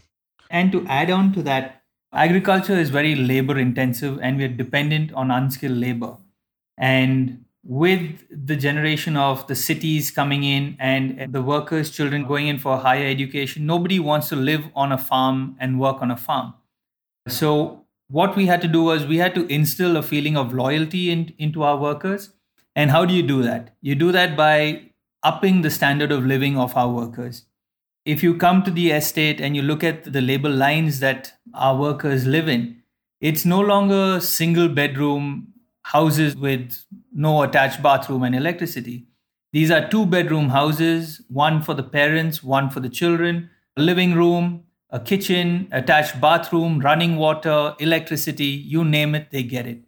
And 0.50 0.72
to 0.74 0.86
add 0.88 1.10
on 1.10 1.32
to 1.34 1.44
that, 1.44 1.82
agriculture 2.14 2.78
is 2.78 2.90
very 2.90 3.16
labor 3.16 3.58
intensive, 3.58 4.20
and 4.22 4.38
we're 4.38 4.50
dependent 4.50 5.14
on 5.14 5.32
unskilled 5.32 5.78
labor. 5.78 6.18
And 6.78 7.46
with 7.64 8.20
the 8.30 8.56
generation 8.56 9.16
of 9.16 9.46
the 9.48 9.56
cities 9.56 10.12
coming 10.12 10.44
in 10.44 10.76
and 10.80 11.32
the 11.32 11.42
workers' 11.42 11.90
children 11.90 12.26
going 12.26 12.48
in 12.48 12.60
for 12.60 12.78
higher 12.78 13.06
education, 13.06 13.66
nobody 13.66 14.00
wants 14.00 14.30
to 14.30 14.36
live 14.36 14.66
on 14.76 14.92
a 14.92 14.98
farm 14.98 15.56
and 15.60 15.80
work 15.80 16.02
on 16.02 16.12
a 16.12 16.18
farm. 16.18 16.54
So, 17.28 17.81
what 18.12 18.36
we 18.36 18.46
had 18.46 18.62
to 18.62 18.68
do 18.68 18.84
was 18.84 19.06
we 19.06 19.18
had 19.18 19.34
to 19.36 19.48
instill 19.48 19.96
a 19.96 20.04
feeling 20.04 20.36
of 20.36 20.54
loyalty 20.54 21.10
in, 21.10 21.34
into 21.38 21.64
our 21.64 21.78
workers. 21.78 22.34
And 22.76 22.92
how 22.92 23.06
do 23.06 23.14
you 23.14 23.24
do 23.24 23.42
that? 23.44 23.74
You 23.82 23.96
do 23.96 24.12
that 24.12 24.36
by 24.36 24.92
upping 25.24 25.62
the 25.62 25.70
standard 25.70 26.12
of 26.12 26.26
living 26.26 26.58
of 26.58 26.76
our 26.76 26.90
workers. 26.90 27.46
If 28.06 28.22
you 28.22 28.36
come 28.36 28.64
to 28.64 28.72
the 28.72 28.92
estate 28.92 29.40
and 29.40 29.56
you 29.56 29.62
look 29.62 29.84
at 29.84 30.12
the 30.12 30.22
labor 30.22 30.50
lines 30.50 31.00
that 31.00 31.34
our 31.54 31.78
workers 31.80 32.26
live 32.26 32.50
in, 32.50 32.82
it's 33.22 33.46
no 33.46 33.60
longer 33.62 34.20
single 34.20 34.68
bedroom 34.68 35.54
houses 35.84 36.36
with 36.36 36.84
no 37.14 37.44
attached 37.44 37.82
bathroom 37.82 38.24
and 38.24 38.36
electricity. 38.36 39.06
These 39.54 39.72
are 39.72 39.88
two 39.88 40.06
bedroom 40.06 40.50
houses, 40.50 41.22
one 41.30 41.62
for 41.62 41.76
the 41.76 41.84
parents, 41.84 42.44
one 42.44 42.70
for 42.70 42.80
the 42.80 42.90
children, 42.90 43.50
a 43.78 43.82
living 43.82 44.16
room, 44.16 44.64
a 44.92 45.00
kitchen, 45.00 45.68
attached 45.72 46.20
bathroom, 46.20 46.80
running 46.80 47.16
water, 47.16 47.76
electricity, 47.80 48.46
you 48.46 48.84
name 48.84 49.16
it, 49.16 49.32
they 49.32 49.44
get 49.44 49.66
it. 49.66 49.80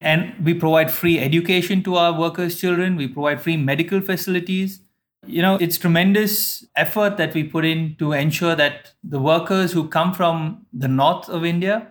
And 0.00 0.34
we 0.44 0.54
provide 0.54 0.90
free 0.90 1.18
education 1.18 1.82
to 1.84 1.96
our 1.96 2.18
workers' 2.18 2.60
children, 2.60 2.96
we 2.96 3.08
provide 3.08 3.40
free 3.40 3.56
medical 3.56 4.00
facilities. 4.00 4.80
You 5.26 5.42
know, 5.42 5.56
it's 5.56 5.76
tremendous 5.76 6.64
effort 6.76 7.18
that 7.18 7.34
we 7.34 7.44
put 7.44 7.64
in 7.64 7.96
to 7.98 8.12
ensure 8.12 8.54
that 8.56 8.92
the 9.04 9.18
workers 9.18 9.72
who 9.72 9.88
come 9.88 10.14
from 10.14 10.66
the 10.72 10.88
north 10.88 11.28
of 11.28 11.44
India 11.44 11.88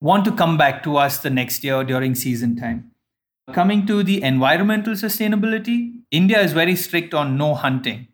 want 0.00 0.24
to 0.26 0.32
come 0.32 0.58
back 0.58 0.82
to 0.82 0.96
us 0.98 1.18
the 1.18 1.30
next 1.30 1.64
year 1.64 1.82
during 1.84 2.14
season 2.14 2.56
time. 2.56 2.90
Coming 3.52 3.86
to 3.86 4.02
the 4.02 4.22
environmental 4.22 4.94
sustainability, 4.94 6.00
India 6.10 6.40
is 6.40 6.52
very 6.52 6.76
strict 6.76 7.14
on 7.14 7.36
no 7.38 7.54
hunting. 7.54 8.08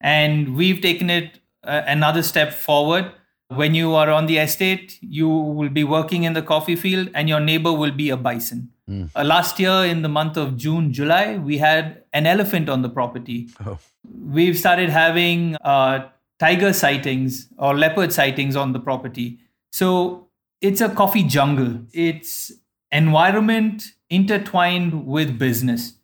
And 0.00 0.56
we've 0.56 0.80
taken 0.80 1.10
it 1.10 1.38
uh, 1.62 1.82
another 1.86 2.22
step 2.22 2.52
forward. 2.52 3.12
When 3.50 3.74
you 3.74 3.94
are 3.94 4.10
on 4.10 4.26
the 4.26 4.38
estate, 4.38 4.98
you 5.00 5.28
will 5.28 5.70
be 5.70 5.82
working 5.82 6.22
in 6.22 6.34
the 6.34 6.42
coffee 6.42 6.76
field 6.76 7.08
and 7.14 7.28
your 7.28 7.40
neighbor 7.40 7.72
will 7.72 7.90
be 7.90 8.10
a 8.10 8.16
bison. 8.16 8.70
Mm. 8.88 9.10
Uh, 9.14 9.24
last 9.24 9.58
year, 9.58 9.84
in 9.84 10.02
the 10.02 10.08
month 10.08 10.36
of 10.36 10.56
June, 10.56 10.92
July, 10.92 11.36
we 11.36 11.58
had 11.58 12.04
an 12.12 12.26
elephant 12.26 12.68
on 12.68 12.82
the 12.82 12.88
property. 12.88 13.48
Oh. 13.66 13.78
We've 14.24 14.56
started 14.56 14.88
having 14.88 15.56
uh, 15.56 16.08
tiger 16.38 16.72
sightings 16.72 17.48
or 17.58 17.76
leopard 17.76 18.12
sightings 18.12 18.54
on 18.54 18.72
the 18.72 18.78
property. 18.78 19.38
So 19.72 20.28
it's 20.60 20.80
a 20.80 20.88
coffee 20.88 21.24
jungle. 21.24 21.80
It's 21.92 22.52
environment 22.92 23.94
intertwined 24.08 25.06
with 25.06 25.38
business. 25.38 25.94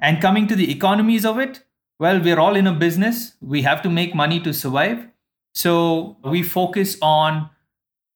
And 0.00 0.22
coming 0.22 0.46
to 0.48 0.56
the 0.56 0.70
economies 0.70 1.26
of 1.26 1.38
it, 1.38 1.64
well, 1.98 2.20
we're 2.20 2.38
all 2.38 2.56
in 2.56 2.66
a 2.66 2.72
business. 2.72 3.34
We 3.40 3.62
have 3.62 3.82
to 3.82 3.90
make 3.90 4.14
money 4.14 4.40
to 4.40 4.54
survive. 4.54 5.08
So 5.54 6.16
we 6.24 6.42
focus 6.42 6.96
on 7.02 7.50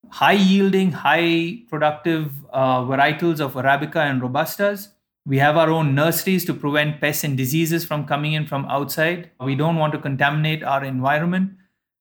high 0.09 0.33
yielding, 0.33 0.93
high 0.93 1.63
productive 1.69 2.31
uh, 2.53 2.83
varietals 2.83 3.41
of 3.41 3.55
Arabica 3.55 3.97
and 3.97 4.21
Robustas. 4.21 4.89
We 5.25 5.39
have 5.39 5.57
our 5.57 5.71
own 5.71 5.95
nurseries 5.95 6.45
to 6.47 6.55
prevent 6.55 7.01
pests 7.01 7.25
and 7.25 7.37
diseases 7.37 7.85
from 7.85 8.07
coming 8.07 8.33
in 8.33 8.47
from 8.47 8.65
outside. 8.67 9.31
We 9.41 9.55
don't 9.55 9.77
want 9.77 9.93
to 9.93 9.99
contaminate 9.99 10.63
our 10.63 10.85
environment. 10.85 11.53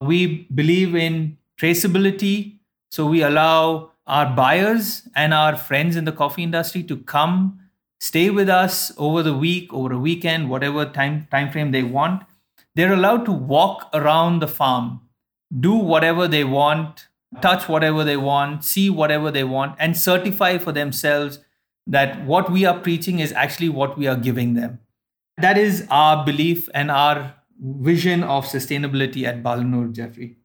We 0.02 0.48
believe 0.54 0.96
in 0.96 1.38
traceability. 1.60 2.58
So 2.90 3.06
we 3.06 3.22
allow 3.22 3.92
our 4.08 4.36
buyers 4.36 5.08
and 5.16 5.34
our 5.34 5.56
friends 5.56 5.96
in 5.96 6.06
the 6.06 6.12
coffee 6.12 6.44
industry 6.44 6.84
to 6.84 6.98
come 6.98 7.60
stay 8.00 8.30
with 8.32 8.50
us 8.50 8.92
over 8.98 9.22
the 9.22 9.38
week, 9.38 9.72
over 9.72 9.94
a 9.94 10.00
weekend, 10.00 10.50
whatever 10.50 10.86
time, 10.86 11.28
time 11.32 11.52
frame 11.52 11.72
they 11.72 11.84
want. 11.84 12.24
They're 12.76 12.94
allowed 12.94 13.26
to 13.26 13.32
walk 13.32 13.90
around 13.94 14.40
the 14.40 14.48
farm, 14.48 15.02
do 15.60 15.74
whatever 15.74 16.28
they 16.28 16.44
want, 16.44 17.08
touch 17.42 17.68
whatever 17.68 18.04
they 18.04 18.18
want, 18.18 18.64
see 18.64 18.90
whatever 18.90 19.32
they 19.32 19.44
want, 19.44 19.76
and 19.80 19.98
certify 19.98 20.58
for 20.58 20.72
themselves 20.72 21.40
that 21.88 22.26
what 22.26 22.52
we 22.52 22.66
are 22.66 22.80
preaching 22.80 23.20
is 23.20 23.32
actually 23.34 23.70
what 23.70 23.98
we 23.98 24.08
are 24.08 24.16
giving 24.16 24.54
them. 24.54 24.80
That 25.38 25.58
is 25.58 25.88
our 25.90 26.26
belief 26.26 26.70
and 26.74 26.92
our 26.92 27.36
vision 27.60 28.24
of 28.24 28.46
sustainability 28.46 29.24
at 29.24 29.44
Balanoor, 29.44 29.92
Jeffrey. 29.92 30.38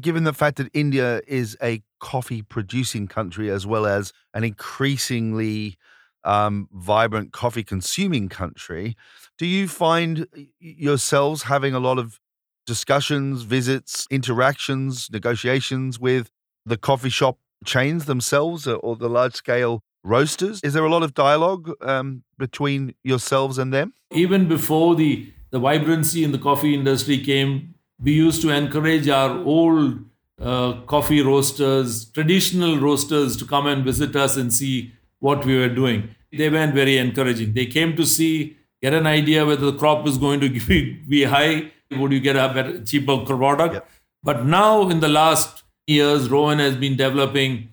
Given 0.00 0.24
the 0.24 0.32
fact 0.32 0.56
that 0.56 0.70
India 0.74 1.20
is 1.26 1.56
a 1.62 1.82
coffee 2.00 2.42
producing 2.42 3.06
country 3.06 3.50
as 3.50 3.66
well 3.66 3.86
as 3.86 4.12
an 4.32 4.42
increasingly 4.42 5.76
um, 6.24 6.68
vibrant 6.72 7.32
coffee 7.32 7.62
consuming 7.62 8.28
country, 8.28 8.96
do 9.38 9.46
you 9.46 9.68
find 9.68 10.26
yourselves 10.58 11.44
having 11.44 11.74
a 11.74 11.78
lot 11.78 11.98
of 11.98 12.18
discussions, 12.66 13.42
visits, 13.42 14.06
interactions, 14.10 15.08
negotiations 15.10 15.98
with 15.98 16.30
the 16.66 16.76
coffee 16.76 17.10
shop 17.10 17.38
chains 17.64 18.04
themselves 18.06 18.66
or 18.66 18.96
the 18.96 19.08
large 19.08 19.34
scale 19.34 19.82
roasters? 20.02 20.60
Is 20.62 20.74
there 20.74 20.84
a 20.84 20.90
lot 20.90 21.02
of 21.02 21.14
dialogue 21.14 21.70
um, 21.80 22.22
between 22.38 22.94
yourselves 23.02 23.58
and 23.58 23.72
them? 23.72 23.94
Even 24.12 24.46
before 24.46 24.94
the, 24.94 25.32
the 25.50 25.58
vibrancy 25.58 26.24
in 26.24 26.32
the 26.32 26.38
coffee 26.38 26.74
industry 26.74 27.18
came, 27.18 27.74
we 28.02 28.12
used 28.12 28.42
to 28.42 28.50
encourage 28.50 29.08
our 29.08 29.38
old 29.44 30.04
uh, 30.40 30.80
coffee 30.82 31.22
roasters, 31.22 32.06
traditional 32.06 32.78
roasters, 32.78 33.36
to 33.36 33.44
come 33.46 33.66
and 33.66 33.84
visit 33.84 34.14
us 34.16 34.36
and 34.36 34.52
see 34.52 34.92
what 35.20 35.44
we 35.44 35.58
were 35.58 35.68
doing. 35.68 36.14
They 36.32 36.50
weren't 36.50 36.74
very 36.74 36.98
encouraging. 36.98 37.54
They 37.54 37.66
came 37.66 37.96
to 37.96 38.04
see, 38.04 38.56
get 38.82 38.92
an 38.92 39.06
idea 39.06 39.46
whether 39.46 39.70
the 39.70 39.78
crop 39.78 40.06
is 40.06 40.18
going 40.18 40.40
to 40.40 40.48
be, 40.68 40.92
be 41.08 41.24
high, 41.24 41.72
would 41.90 42.12
you 42.12 42.20
get 42.20 42.36
a 42.36 42.52
better, 42.52 42.84
cheaper 42.84 43.18
product? 43.18 43.74
Yep. 43.74 43.90
But 44.22 44.46
now, 44.46 44.88
in 44.88 45.00
the 45.00 45.08
last 45.08 45.64
years, 45.86 46.30
Rohan 46.30 46.58
has 46.58 46.76
been 46.76 46.96
developing 46.96 47.68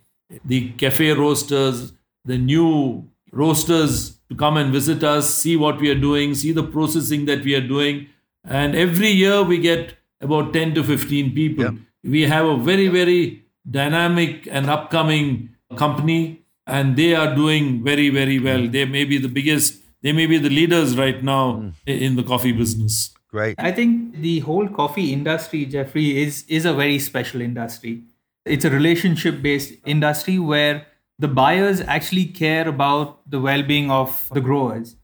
the 0.46 0.72
cafe 0.72 1.12
roasters, 1.12 1.94
the 2.26 2.38
new 2.38 3.08
roasters 3.32 4.20
to 4.30 4.36
come 4.36 4.58
and 4.58 4.72
visit 4.72 5.04
us, 5.04 5.34
see 5.34 5.56
what 5.56 5.80
we 5.80 5.90
are 5.90 6.00
doing, 6.00 6.36
see 6.36 6.52
the 6.52 6.64
processing 6.64 7.26
that 7.26 7.44
we 7.44 7.56
are 7.56 7.66
doing. 7.66 8.08
And 8.44 8.76
every 8.76 9.10
year 9.10 9.44
we 9.44 9.60
get 9.60 9.96
about 10.20 10.54
10 10.54 10.76
to 10.76 10.84
15 10.84 11.34
people. 11.34 11.64
Yep. 11.66 11.74
We 12.04 12.22
have 12.24 12.46
a 12.46 12.58
very, 12.58 12.88
very 12.88 13.46
dynamic 13.70 14.48
and 14.50 14.70
upcoming 14.70 15.50
company, 15.78 16.42
and 16.66 16.96
they 16.96 17.14
are 17.14 17.36
doing 17.36 17.84
very, 17.84 18.10
very 18.10 18.40
well. 18.40 18.68
They 18.68 18.86
may 18.86 19.06
be 19.06 19.18
the 19.18 19.28
biggest, 19.28 19.82
they 20.02 20.12
may 20.12 20.26
be 20.26 20.38
the 20.38 20.50
leaders 20.50 20.98
right 20.98 21.24
now 21.24 21.54
mm. 21.54 21.74
in 21.86 22.16
the 22.16 22.24
coffee 22.24 22.52
business. 22.52 23.14
Great. 23.32 23.56
I 23.58 23.72
think 23.72 24.18
the 24.18 24.40
whole 24.40 24.68
coffee 24.68 25.14
industry, 25.14 25.66
Jeffrey, 25.66 26.22
is 26.22 26.44
is 26.48 26.66
a 26.66 26.74
very 26.74 27.00
special 27.00 27.42
industry. 27.42 28.04
It's 28.46 28.66
a 28.66 28.70
relationship 28.70 29.42
based 29.42 29.74
industry 29.86 30.40
where 30.40 30.88
the 31.22 31.28
buyers 31.28 31.82
actually 31.82 32.26
care 32.26 32.68
about 32.68 33.20
the 33.30 33.40
well-being 33.40 33.92
of 33.92 34.28
the 34.34 34.42
growers 34.42 34.96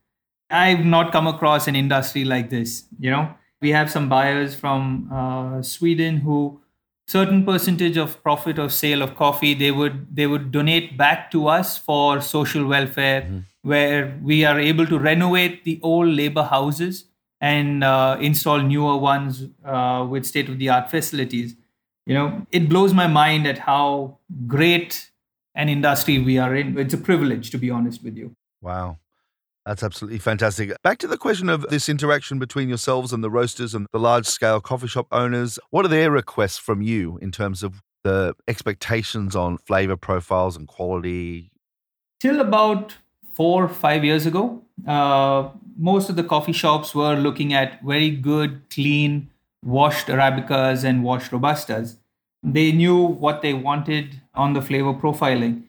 i've 0.50 0.86
not 0.94 1.12
come 1.12 1.28
across 1.28 1.68
an 1.68 1.76
industry 1.76 2.24
like 2.26 2.50
this 2.50 2.86
you 3.00 3.12
know 3.12 3.26
we 3.62 3.70
have 3.72 3.92
some 3.92 4.08
buyers 4.10 4.56
from 4.56 5.10
uh, 5.12 5.62
sweden 5.62 6.18
who 6.18 6.40
certain 7.08 7.44
percentage 7.46 7.98
of 7.98 8.22
profit 8.24 8.60
or 8.60 8.70
sale 8.70 9.02
of 9.02 9.16
coffee 9.16 9.54
they 9.54 9.72
would 9.72 10.00
they 10.22 10.28
would 10.28 10.52
donate 10.52 10.98
back 10.98 11.30
to 11.36 11.48
us 11.48 11.78
for 11.78 12.22
social 12.22 12.66
welfare 12.66 13.22
mm-hmm. 13.22 13.40
where 13.74 14.18
we 14.32 14.44
are 14.46 14.60
able 14.60 14.88
to 14.88 14.98
renovate 14.98 15.64
the 15.66 15.80
old 15.84 16.10
labor 16.22 16.44
houses 16.56 17.06
and 17.39 17.84
uh, 17.84 18.17
install 18.19 18.60
newer 18.60 18.97
ones 18.97 19.45
uh, 19.65 20.06
with 20.10 20.26
state 20.26 20.50
of 20.50 20.58
the 20.58 20.69
art 20.69 20.89
facilities 20.89 21.56
you 22.06 22.13
know 22.13 22.45
it 22.52 22.69
blows 22.69 22.93
my 22.93 23.08
mind 23.08 23.45
at 23.45 23.58
how 23.58 24.17
great 24.47 25.12
an 25.58 25.67
industry 25.69 26.19
we 26.19 26.38
are 26.38 26.56
in. 26.56 26.78
It's 26.78 26.93
a 26.93 26.97
privilege, 26.97 27.50
to 27.50 27.58
be 27.58 27.69
honest 27.69 28.04
with 28.04 28.15
you. 28.15 28.36
Wow. 28.62 29.00
That's 29.65 29.84
absolutely 29.84 30.19
fantastic. 30.19 30.71
Back 30.82 31.00
to 31.00 31.08
the 31.08 31.17
question 31.17 31.50
of 31.50 31.63
this 31.63 31.89
interaction 31.89 32.39
between 32.39 32.69
yourselves 32.69 33.12
and 33.12 33.21
the 33.21 33.30
roasters 33.30 33.73
and 33.73 33.86
the 33.91 34.00
large 34.00 34.26
scale 34.28 34.62
coffee 34.62 34.88
shop 34.88 35.08
owners. 35.12 35.60
What 35.71 35.84
are 35.84 35.89
their 35.89 36.10
requests 36.10 36.58
from 36.58 36.82
you 36.82 37.17
in 37.21 37.32
terms 37.32 37.63
of 37.63 37.82
the 38.04 38.34
expectations 38.47 39.36
on 39.36 39.58
flavor 39.58 39.97
profiles 39.97 40.56
and 40.56 40.67
quality? 40.67 41.52
Till 42.21 42.39
about 42.39 42.95
four, 43.34 43.65
or 43.65 43.67
five 43.67 44.06
years 44.06 44.26
ago, 44.26 44.62
uh, 44.88 45.50
most 45.78 46.10
of 46.10 46.16
the 46.16 46.24
coffee 46.24 46.52
shops 46.54 46.96
were 46.96 47.16
looking 47.16 47.54
at 47.54 47.82
very 47.84 48.10
good, 48.10 48.70
clean, 48.70 49.30
washed 49.63 50.08
Arabicas 50.08 50.84
and 50.84 51.04
washed 51.04 51.32
Robustas. 51.32 51.98
They 52.44 52.72
knew 52.72 52.98
what 52.98 53.42
they 53.42 53.54
wanted 53.54 54.22
on 54.34 54.54
the 54.54 54.62
flavor 54.62 54.94
profiling. 54.94 55.63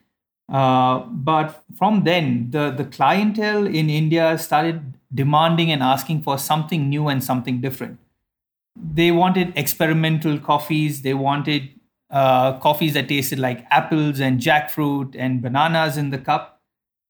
Uh, 0.48 1.00
but 1.10 1.62
from 1.76 2.04
then, 2.04 2.50
the, 2.50 2.70
the 2.70 2.84
clientele 2.84 3.66
in 3.66 3.90
India 3.90 4.38
started 4.38 4.94
demanding 5.12 5.70
and 5.70 5.82
asking 5.82 6.22
for 6.22 6.38
something 6.38 6.88
new 6.88 7.08
and 7.08 7.22
something 7.22 7.60
different. 7.60 7.98
They 8.76 9.10
wanted 9.10 9.52
experimental 9.56 10.38
coffees. 10.38 11.02
They 11.02 11.14
wanted 11.14 11.70
uh, 12.10 12.58
coffees 12.58 12.94
that 12.94 13.08
tasted 13.08 13.38
like 13.38 13.66
apples 13.70 14.20
and 14.20 14.40
jackfruit 14.40 15.14
and 15.18 15.42
bananas 15.42 15.96
in 15.96 16.10
the 16.10 16.18
cup. 16.18 16.57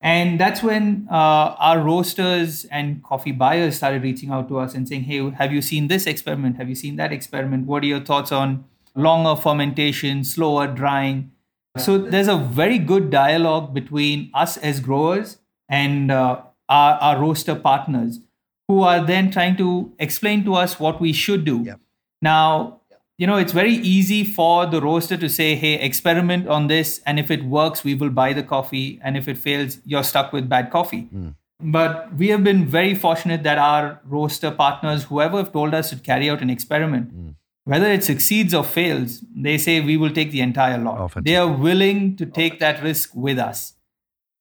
And 0.00 0.38
that's 0.38 0.62
when 0.62 1.08
uh, 1.10 1.56
our 1.58 1.80
roasters 1.80 2.64
and 2.66 3.02
coffee 3.02 3.32
buyers 3.32 3.76
started 3.76 4.02
reaching 4.02 4.30
out 4.30 4.48
to 4.48 4.58
us 4.58 4.74
and 4.74 4.88
saying, 4.88 5.02
Hey, 5.02 5.30
have 5.30 5.52
you 5.52 5.60
seen 5.60 5.88
this 5.88 6.06
experiment? 6.06 6.56
Have 6.56 6.68
you 6.68 6.76
seen 6.76 6.96
that 6.96 7.12
experiment? 7.12 7.66
What 7.66 7.82
are 7.82 7.86
your 7.86 8.00
thoughts 8.00 8.30
on 8.30 8.64
longer 8.98 9.40
fermentation, 9.40 10.24
slower 10.24 10.66
drying. 10.66 11.30
So 11.78 11.96
there's 11.96 12.28
a 12.28 12.36
very 12.36 12.78
good 12.78 13.10
dialogue 13.10 13.72
between 13.72 14.30
us 14.34 14.56
as 14.56 14.80
growers 14.80 15.38
and 15.68 16.10
uh, 16.10 16.42
our, 16.68 16.94
our 16.94 17.20
roaster 17.20 17.54
partners 17.54 18.18
who 18.66 18.82
are 18.82 19.04
then 19.04 19.30
trying 19.30 19.56
to 19.58 19.92
explain 19.98 20.44
to 20.44 20.54
us 20.54 20.80
what 20.80 21.00
we 21.00 21.12
should 21.12 21.44
do. 21.44 21.76
Now, 22.20 22.80
you 23.18 23.26
know, 23.26 23.36
it's 23.36 23.52
very 23.52 23.74
easy 23.74 24.24
for 24.24 24.64
the 24.64 24.80
roaster 24.80 25.16
to 25.16 25.28
say, 25.28 25.56
hey, 25.56 25.74
experiment 25.74 26.46
on 26.46 26.68
this. 26.68 27.00
And 27.04 27.18
if 27.18 27.30
it 27.30 27.44
works, 27.44 27.82
we 27.82 27.94
will 27.94 28.10
buy 28.10 28.32
the 28.32 28.44
coffee. 28.44 29.00
And 29.02 29.16
if 29.16 29.26
it 29.26 29.36
fails, 29.36 29.78
you're 29.84 30.04
stuck 30.04 30.32
with 30.32 30.48
bad 30.48 30.70
coffee. 30.70 31.08
Mm. 31.14 31.34
But 31.60 32.14
we 32.14 32.28
have 32.28 32.44
been 32.44 32.64
very 32.66 32.94
fortunate 32.94 33.42
that 33.42 33.58
our 33.58 34.00
roaster 34.04 34.52
partners, 34.52 35.04
whoever 35.04 35.38
have 35.38 35.52
told 35.52 35.74
us 35.74 35.90
to 35.90 35.96
carry 35.96 36.30
out 36.30 36.40
an 36.40 36.48
experiment, 36.48 37.12
mm 37.12 37.34
whether 37.68 37.92
it 37.92 38.02
succeeds 38.02 38.54
or 38.54 38.64
fails, 38.64 39.22
they 39.36 39.58
say 39.58 39.82
we 39.82 39.98
will 39.98 40.10
take 40.10 40.30
the 40.30 40.40
entire 40.40 40.78
lot. 40.78 41.12
Oh, 41.14 41.20
they 41.20 41.36
are 41.36 41.46
willing 41.46 42.16
to 42.16 42.24
take 42.24 42.60
that 42.60 42.82
risk 42.82 43.14
with 43.14 43.38
us. 43.38 43.74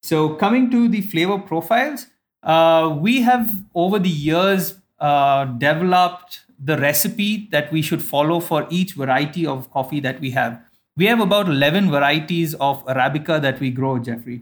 So, 0.02 0.36
coming 0.36 0.72
to 0.72 0.88
the 0.88 1.02
flavor 1.02 1.38
profiles, 1.38 2.08
uh, 2.42 2.96
we 2.98 3.24
have 3.24 3.66
over 3.76 4.00
the 4.00 4.08
years 4.08 4.76
uh, 5.00 5.44
developed 5.44 6.46
the 6.64 6.78
recipe 6.78 7.48
that 7.52 7.72
we 7.72 7.82
should 7.82 8.02
follow 8.02 8.40
for 8.40 8.68
each 8.70 8.94
variety 8.94 9.46
of 9.46 9.72
coffee 9.72 10.00
that 10.00 10.20
we 10.20 10.32
have. 10.32 10.60
We 10.96 11.06
have 11.06 11.20
about 11.20 11.48
11 11.48 11.92
varieties 11.92 12.56
of 12.56 12.84
Arabica 12.86 13.42
that 13.42 13.60
we 13.60 13.70
grow, 13.70 14.00
Jeffrey. 14.00 14.42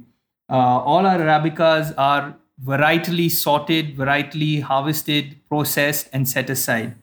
Uh, 0.49 0.53
all 0.55 1.05
our 1.05 1.17
Arabicas 1.17 1.93
are 1.97 2.37
varietally 2.63 3.29
sorted, 3.29 3.97
varietally 3.97 4.61
harvested, 4.61 5.37
processed, 5.49 6.07
and 6.13 6.29
set 6.29 6.49
aside. 6.49 6.95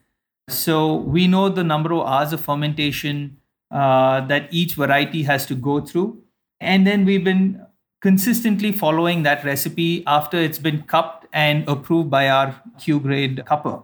So 0.48 0.96
we 0.96 1.26
know 1.26 1.48
the 1.48 1.64
number 1.64 1.92
of 1.92 2.06
hours 2.06 2.32
of 2.32 2.40
fermentation 2.40 3.36
uh, 3.70 4.20
that 4.26 4.48
each 4.50 4.74
variety 4.74 5.22
has 5.24 5.46
to 5.46 5.54
go 5.54 5.80
through. 5.80 6.22
And 6.60 6.86
then 6.86 7.04
we've 7.04 7.24
been 7.24 7.66
consistently 8.00 8.72
following 8.72 9.22
that 9.22 9.44
recipe 9.44 10.02
after 10.06 10.36
it's 10.36 10.58
been 10.58 10.82
cupped 10.82 11.26
and 11.32 11.68
approved 11.68 12.10
by 12.10 12.28
our 12.28 12.60
Q 12.78 13.00
grade 13.00 13.42
cupper. 13.46 13.82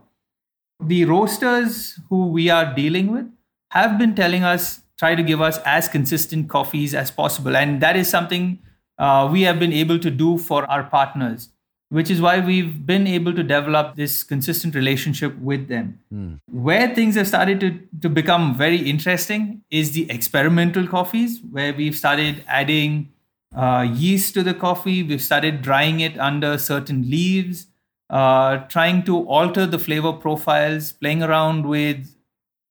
The 0.80 1.04
roasters 1.04 1.98
who 2.08 2.26
we 2.28 2.50
are 2.50 2.74
dealing 2.74 3.12
with 3.12 3.26
have 3.70 3.98
been 3.98 4.14
telling 4.14 4.44
us 4.44 4.80
try 4.98 5.14
to 5.14 5.22
give 5.22 5.40
us 5.40 5.58
as 5.64 5.88
consistent 5.88 6.48
coffees 6.48 6.94
as 6.94 7.10
possible. 7.10 7.56
And 7.56 7.80
that 7.80 7.96
is 7.96 8.08
something 8.08 8.58
uh, 8.98 9.28
we 9.30 9.42
have 9.42 9.58
been 9.58 9.72
able 9.72 9.98
to 9.98 10.10
do 10.10 10.38
for 10.38 10.68
our 10.70 10.84
partners 10.84 11.50
which 11.90 12.10
is 12.10 12.20
why 12.20 12.38
we've 12.38 12.84
been 12.84 13.06
able 13.06 13.32
to 13.32 13.42
develop 13.42 13.96
this 13.96 14.22
consistent 14.22 14.74
relationship 14.74 15.36
with 15.38 15.68
them. 15.68 15.98
Mm. 16.12 16.40
Where 16.50 16.94
things 16.94 17.14
have 17.14 17.26
started 17.26 17.60
to, 17.60 17.80
to 18.02 18.08
become 18.10 18.54
very 18.54 18.76
interesting 18.76 19.62
is 19.70 19.92
the 19.92 20.10
experimental 20.10 20.86
coffees, 20.86 21.40
where 21.50 21.72
we've 21.72 21.96
started 21.96 22.44
adding 22.46 23.10
uh, 23.56 23.86
yeast 23.90 24.34
to 24.34 24.42
the 24.42 24.52
coffee, 24.52 25.02
we've 25.02 25.22
started 25.22 25.62
drying 25.62 26.00
it 26.00 26.18
under 26.18 26.58
certain 26.58 27.08
leaves, 27.08 27.68
uh, 28.10 28.58
trying 28.68 29.02
to 29.04 29.26
alter 29.26 29.66
the 29.66 29.78
flavor 29.78 30.12
profiles, 30.12 30.92
playing 30.92 31.22
around 31.22 31.66
with 31.66 32.14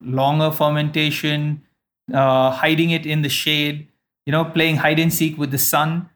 longer 0.02 0.52
fermentation, 0.52 1.62
uh, 2.14 2.52
hiding 2.52 2.92
it 2.92 3.06
in 3.06 3.22
the 3.22 3.30
shade, 3.30 3.88
you 4.26 4.32
know, 4.32 4.46
playing 4.46 4.78
hide 4.78 5.00
and 5.00 5.14
seek 5.14 5.38
with 5.38 5.52
the 5.52 5.58
sun, 5.58 6.10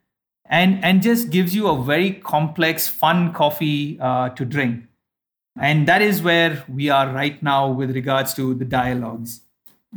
and 0.46 0.84
and 0.84 1.02
just 1.02 1.30
gives 1.30 1.56
you 1.56 1.68
a 1.68 1.84
very 1.84 2.12
complex, 2.14 2.88
fun 2.88 3.34
coffee 3.34 4.00
uh, 4.00 4.30
to 4.30 4.46
drink. 4.46 4.86
And 5.60 5.88
that 5.88 6.02
is 6.02 6.22
where 6.22 6.64
we 6.68 6.90
are 6.90 7.12
right 7.12 7.42
now 7.44 7.70
with 7.70 7.92
regards 7.92 8.34
to 8.36 8.54
the 8.54 8.66
dialogues. 8.66 9.42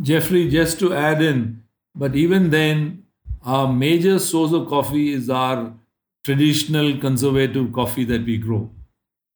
Jeffrey, 0.02 0.50
just 0.50 0.78
to 0.80 0.92
add 0.92 1.22
in, 1.22 1.62
but 1.94 2.16
even 2.16 2.50
then, 2.50 3.04
our 3.44 3.72
major 3.72 4.18
source 4.18 4.52
of 4.52 4.68
coffee 4.68 5.12
is 5.12 5.30
our 5.30 5.72
traditional 6.24 6.98
conservative 6.98 7.72
coffee 7.72 8.04
that 8.04 8.24
we 8.24 8.36
grow. 8.36 8.70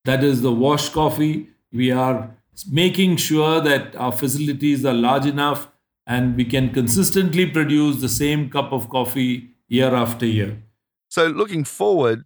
That 0.09 0.25
is 0.25 0.41
the 0.41 0.51
wash 0.51 0.89
coffee. 0.89 1.49
We 1.71 1.91
are 1.91 2.35
making 2.73 3.19
sure 3.19 3.61
that 3.61 3.95
our 3.95 4.11
facilities 4.11 4.87
are 4.87 4.95
large 4.95 5.27
enough 5.27 5.69
and 6.07 6.35
we 6.35 6.47
can 6.47 6.71
consistently 6.73 7.45
produce 7.45 8.01
the 8.01 8.09
same 8.09 8.49
cup 8.49 8.73
of 8.73 8.89
coffee 8.89 9.51
year 9.69 9.95
after 9.95 10.25
year. 10.25 10.63
So, 11.11 11.27
looking 11.27 11.63
forward, 11.63 12.25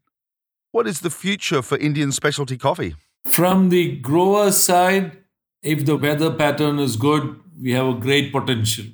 what 0.71 0.87
is 0.87 1.01
the 1.01 1.11
future 1.11 1.61
for 1.61 1.77
Indian 1.77 2.13
specialty 2.13 2.57
coffee? 2.57 2.95
From 3.25 3.71
the 3.71 3.97
grower 3.97 4.53
side, 4.53 5.19
if 5.61 5.85
the 5.85 5.97
weather 5.97 6.31
pattern 6.33 6.79
is 6.79 6.95
good, 6.95 7.41
we 7.61 7.73
have 7.73 7.89
a 7.89 7.95
great 7.95 8.31
potential. 8.31 8.85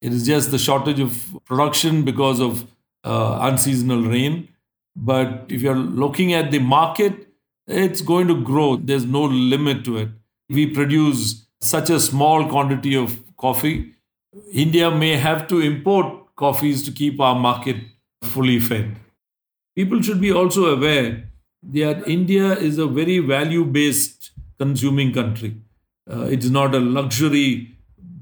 It 0.00 0.12
is 0.12 0.26
just 0.26 0.50
the 0.50 0.58
shortage 0.58 0.98
of 0.98 1.12
production 1.44 2.04
because 2.04 2.40
of 2.40 2.66
uh, 3.04 3.38
unseasonal 3.42 4.02
rain. 4.02 4.48
But 4.96 5.44
if 5.48 5.62
you're 5.62 5.76
looking 5.76 6.32
at 6.32 6.50
the 6.50 6.58
market, 6.58 7.28
it's 7.66 8.00
going 8.00 8.28
to 8.28 8.40
grow. 8.42 8.76
There's 8.76 9.04
no 9.04 9.22
limit 9.22 9.84
to 9.84 9.98
it. 9.98 10.08
We 10.48 10.66
produce 10.66 11.46
such 11.60 11.90
a 11.90 11.98
small 11.98 12.48
quantity 12.48 12.96
of 12.96 13.18
coffee. 13.36 13.92
India 14.52 14.90
may 14.90 15.16
have 15.16 15.46
to 15.48 15.60
import 15.60 16.34
coffees 16.36 16.82
to 16.84 16.92
keep 16.92 17.20
our 17.20 17.34
market 17.34 17.76
fully 18.22 18.58
fed. 18.58 18.96
People 19.74 20.02
should 20.02 20.20
be 20.20 20.32
also 20.32 20.66
aware 20.66 21.30
that 21.62 22.06
India 22.06 22.52
is 22.52 22.78
a 22.78 22.86
very 22.86 23.18
value 23.18 23.64
based 23.64 24.30
consuming 24.58 25.12
country. 25.12 25.56
Uh, 26.10 26.22
it's 26.22 26.48
not 26.48 26.74
a 26.74 26.80
luxury 26.80 27.76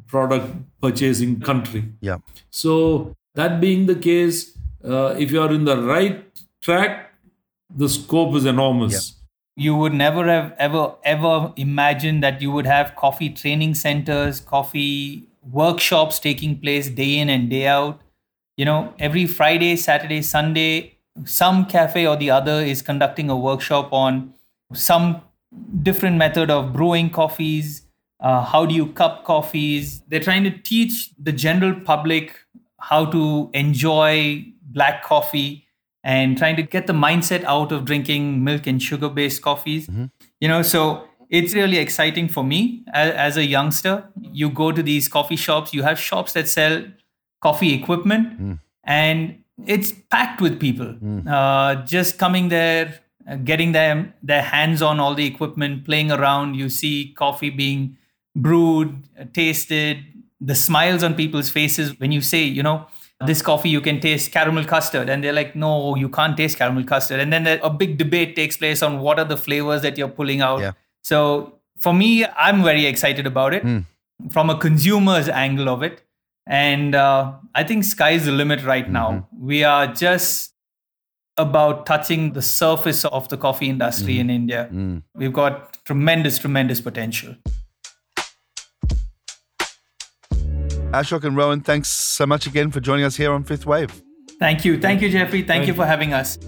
product 0.07 0.55
purchasing 0.81 1.41
country. 1.41 1.85
Yeah. 2.01 2.19
So, 2.51 3.17
that 3.35 3.61
being 3.61 3.87
the 3.87 3.95
case, 3.95 4.57
uh, 4.85 5.15
if 5.19 5.33
you 5.33 5.41
are 5.41 5.53
in 5.53 5.65
the 5.65 5.77
right 5.83 6.25
track, 6.61 7.15
the 7.75 7.89
scope 7.89 8.35
is 8.37 8.45
enormous. 8.45 9.22
You 9.57 9.77
would 9.77 9.93
never 9.93 10.27
have 10.29 10.55
ever, 10.59 10.95
ever 11.05 11.53
imagined 11.57 12.23
that 12.23 12.41
you 12.41 12.51
would 12.51 12.67
have 12.67 12.97
coffee 12.97 13.29
training 13.29 13.75
centers, 13.75 14.41
coffee 14.41 15.29
workshops 15.43 16.19
taking 16.19 16.59
place 16.59 16.89
day 16.89 17.19
in 17.19 17.29
and 17.29 17.51
day 17.51 17.67
out. 17.67 18.01
You 18.57 18.65
know, 18.65 18.95
every 18.99 19.27
Friday, 19.27 19.77
Saturday, 19.77 20.23
Sunday, 20.23 20.99
some 21.25 21.67
cafe 21.67 22.07
or 22.07 22.17
the 22.17 22.31
other 22.31 22.61
is 22.63 22.81
conducting 22.81 23.29
a 23.29 23.37
workshop 23.37 23.93
on 23.93 24.33
some 24.73 25.21
different 25.83 26.17
method 26.17 26.51
of 26.51 26.73
brewing 26.73 27.11
coffees. 27.11 27.83
Uh, 28.21 28.43
how 28.43 28.65
do 28.65 28.75
you 28.75 28.87
cup 28.87 29.25
coffees? 29.25 30.01
They're 30.09 30.21
trying 30.21 30.45
to 30.45 30.51
teach 30.51 31.11
the 31.19 31.33
general 31.33 31.79
public 31.79 32.39
how 32.81 33.05
to 33.07 33.51
enjoy 33.53 34.47
black 34.63 35.03
coffee 35.03 35.62
and 36.05 36.37
trying 36.37 36.57
to 36.57 36.63
get 36.63 36.87
the 36.87 36.93
mindset 36.93 37.45
out 37.45 37.73
of 37.73 37.85
drinking 37.85 38.43
milk 38.43 38.67
and 38.67 38.83
sugar 38.83 39.09
based 39.09 39.43
coffees. 39.43 39.87
Mm-hmm. 39.87 40.07
You 40.41 40.49
know, 40.49 40.63
so 40.63 41.05
it's 41.31 41.55
really 41.55 41.79
exciting 41.79 42.29
for 42.29 42.45
me 42.45 42.85
as, 42.93 43.15
as, 43.15 43.37
a 43.37 43.45
youngster. 43.45 44.09
You 44.21 44.51
go 44.51 44.73
to 44.73 44.83
these 44.83 45.09
coffee 45.09 45.37
shops, 45.37 45.73
you 45.73 45.83
have 45.83 45.99
shops 45.99 46.33
that 46.35 46.49
sell 46.49 46.85
coffee 47.41 47.73
equipment, 47.75 48.41
mm. 48.41 48.61
and 48.85 49.43
it's 49.67 49.93
packed 50.11 50.41
with 50.41 50.61
people 50.61 50.87
mm. 50.87 51.27
uh, 51.27 51.85
just 51.85 52.19
coming 52.19 52.49
there, 52.49 53.01
uh, 53.29 53.37
getting 53.37 53.73
them 53.73 54.13
their 54.23 54.43
hands 54.43 54.83
on 54.83 55.01
all 55.01 55.15
the 55.15 55.25
equipment, 55.25 55.85
playing 55.85 56.13
around. 56.13 56.55
You 56.55 56.69
see 56.69 57.15
coffee 57.17 57.51
being 57.51 57.97
brewed, 58.37 59.05
uh, 59.19 59.25
tasted, 59.33 60.05
the 60.41 60.55
smiles 60.55 61.03
on 61.03 61.15
people's 61.15 61.49
faces 61.49 61.99
when 61.99 62.13
you 62.13 62.21
say, 62.21 62.43
you 62.43 62.63
know, 62.63 62.87
this 63.27 63.43
coffee 63.43 63.69
you 63.69 63.81
can 63.81 64.01
taste 64.01 64.33
caramel 64.33 64.65
custard 64.65 65.09
and 65.09 65.23
they're 65.23 65.33
like 65.33 65.55
no 65.55 65.95
you 65.97 66.09
can't 66.09 66.37
taste 66.37 66.59
caramel 66.59 66.85
custard 66.85 67.21
and 67.21 67.33
then 67.33 67.47
a 67.47 67.71
big 67.71 67.99
debate 67.99 68.37
takes 68.37 68.57
place 68.57 68.83
on 68.83 69.01
what 69.01 69.19
are 69.19 69.25
the 69.25 69.37
flavors 69.37 69.83
that 69.83 69.99
you're 69.99 70.09
pulling 70.09 70.41
out 70.41 70.61
yeah. 70.61 70.73
so 71.03 71.59
for 71.79 71.93
me 71.93 72.25
i'm 72.37 72.63
very 72.63 72.87
excited 72.87 73.27
about 73.27 73.55
it 73.55 73.65
mm. 73.65 73.85
from 74.31 74.51
a 74.51 74.57
consumer's 74.59 75.29
angle 75.29 75.69
of 75.69 75.83
it 75.83 76.03
and 76.47 76.95
uh, 76.95 77.33
i 77.55 77.65
think 77.65 77.85
sky's 77.85 78.27
the 78.27 78.33
limit 78.33 78.65
right 78.65 78.85
mm-hmm. 78.85 78.93
now 78.93 79.29
we 79.39 79.65
are 79.65 79.87
just 79.87 80.53
about 81.39 81.87
touching 81.87 82.35
the 82.35 82.43
surface 82.43 83.05
of 83.07 83.29
the 83.29 83.37
coffee 83.37 83.69
industry 83.69 84.15
mm. 84.15 84.21
in 84.21 84.31
india 84.31 84.69
mm. 84.73 85.03
we've 85.15 85.33
got 85.33 85.85
tremendous 85.85 86.39
tremendous 86.39 86.81
potential 86.81 87.35
Ashok 90.93 91.25
and 91.25 91.35
Rohan, 91.35 91.63
thanks 91.63 91.89
so 91.89 92.27
much 92.27 92.47
again 92.47 92.71
for 92.71 92.79
joining 92.79 93.07
us 93.07 93.17
here 93.17 93.33
on 93.33 93.45
Fifth 93.45 93.65
Wave. 93.65 94.03
Thank 94.39 94.63
you. 94.67 94.79
Thank 94.79 95.01
you, 95.01 95.09
Jeffrey. 95.09 95.39
Thank, 95.39 95.49
Thank 95.49 95.67
you 95.69 95.75
for 95.75 95.87
having 95.87 96.13
us. 96.13 96.39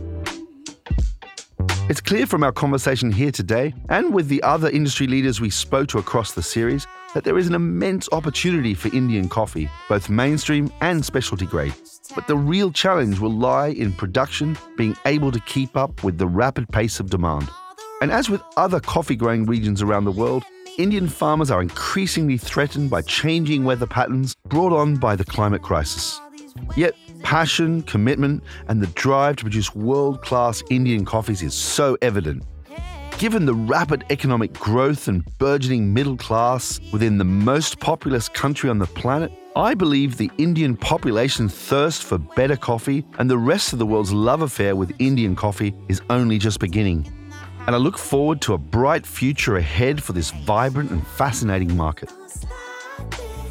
It's 1.88 2.02
clear 2.02 2.26
from 2.26 2.42
our 2.44 2.52
conversation 2.52 3.10
here 3.10 3.30
today 3.30 3.72
and 3.88 4.12
with 4.12 4.28
the 4.28 4.42
other 4.42 4.68
industry 4.68 5.06
leaders 5.06 5.40
we 5.40 5.48
spoke 5.48 5.88
to 5.88 5.98
across 5.98 6.32
the 6.32 6.42
series 6.42 6.86
that 7.14 7.24
there 7.24 7.38
is 7.38 7.46
an 7.46 7.54
immense 7.54 8.06
opportunity 8.12 8.74
for 8.74 8.94
Indian 8.94 9.30
coffee, 9.30 9.70
both 9.88 10.10
mainstream 10.10 10.70
and 10.82 11.02
specialty 11.02 11.46
grade. 11.46 11.74
But 12.14 12.26
the 12.26 12.36
real 12.36 12.70
challenge 12.70 13.20
will 13.20 13.32
lie 13.32 13.68
in 13.68 13.92
production 13.92 14.58
being 14.76 14.94
able 15.06 15.32
to 15.32 15.40
keep 15.40 15.74
up 15.74 16.04
with 16.04 16.18
the 16.18 16.26
rapid 16.26 16.68
pace 16.68 17.00
of 17.00 17.08
demand. 17.08 17.48
And 18.02 18.12
as 18.12 18.28
with 18.28 18.42
other 18.58 18.80
coffee 18.80 19.16
growing 19.16 19.46
regions 19.46 19.80
around 19.80 20.04
the 20.04 20.12
world, 20.12 20.44
Indian 20.76 21.06
farmers 21.06 21.52
are 21.52 21.62
increasingly 21.62 22.36
threatened 22.36 22.90
by 22.90 23.00
changing 23.02 23.64
weather 23.64 23.86
patterns 23.86 24.34
brought 24.48 24.72
on 24.72 24.96
by 24.96 25.14
the 25.14 25.24
climate 25.24 25.62
crisis. 25.62 26.20
Yet, 26.76 26.96
passion, 27.22 27.82
commitment, 27.82 28.42
and 28.66 28.82
the 28.82 28.88
drive 28.88 29.36
to 29.36 29.44
produce 29.44 29.72
world 29.76 30.22
class 30.22 30.64
Indian 30.70 31.04
coffees 31.04 31.42
is 31.42 31.54
so 31.54 31.96
evident. 32.02 32.42
Given 33.18 33.46
the 33.46 33.54
rapid 33.54 34.04
economic 34.10 34.52
growth 34.54 35.06
and 35.06 35.24
burgeoning 35.38 35.94
middle 35.94 36.16
class 36.16 36.80
within 36.92 37.18
the 37.18 37.24
most 37.24 37.78
populous 37.78 38.28
country 38.28 38.68
on 38.68 38.80
the 38.80 38.86
planet, 38.86 39.30
I 39.54 39.74
believe 39.74 40.16
the 40.16 40.32
Indian 40.38 40.76
population's 40.76 41.54
thirst 41.54 42.02
for 42.02 42.18
better 42.18 42.56
coffee 42.56 43.04
and 43.20 43.30
the 43.30 43.38
rest 43.38 43.72
of 43.72 43.78
the 43.78 43.86
world's 43.86 44.12
love 44.12 44.42
affair 44.42 44.74
with 44.74 44.92
Indian 44.98 45.36
coffee 45.36 45.72
is 45.88 46.02
only 46.10 46.38
just 46.38 46.58
beginning 46.58 47.06
and 47.66 47.74
I 47.74 47.78
look 47.78 47.96
forward 47.96 48.40
to 48.42 48.54
a 48.54 48.58
bright 48.58 49.06
future 49.06 49.56
ahead 49.56 50.02
for 50.02 50.12
this 50.12 50.30
vibrant 50.30 50.90
and 50.90 51.06
fascinating 51.06 51.76
market. 51.76 52.12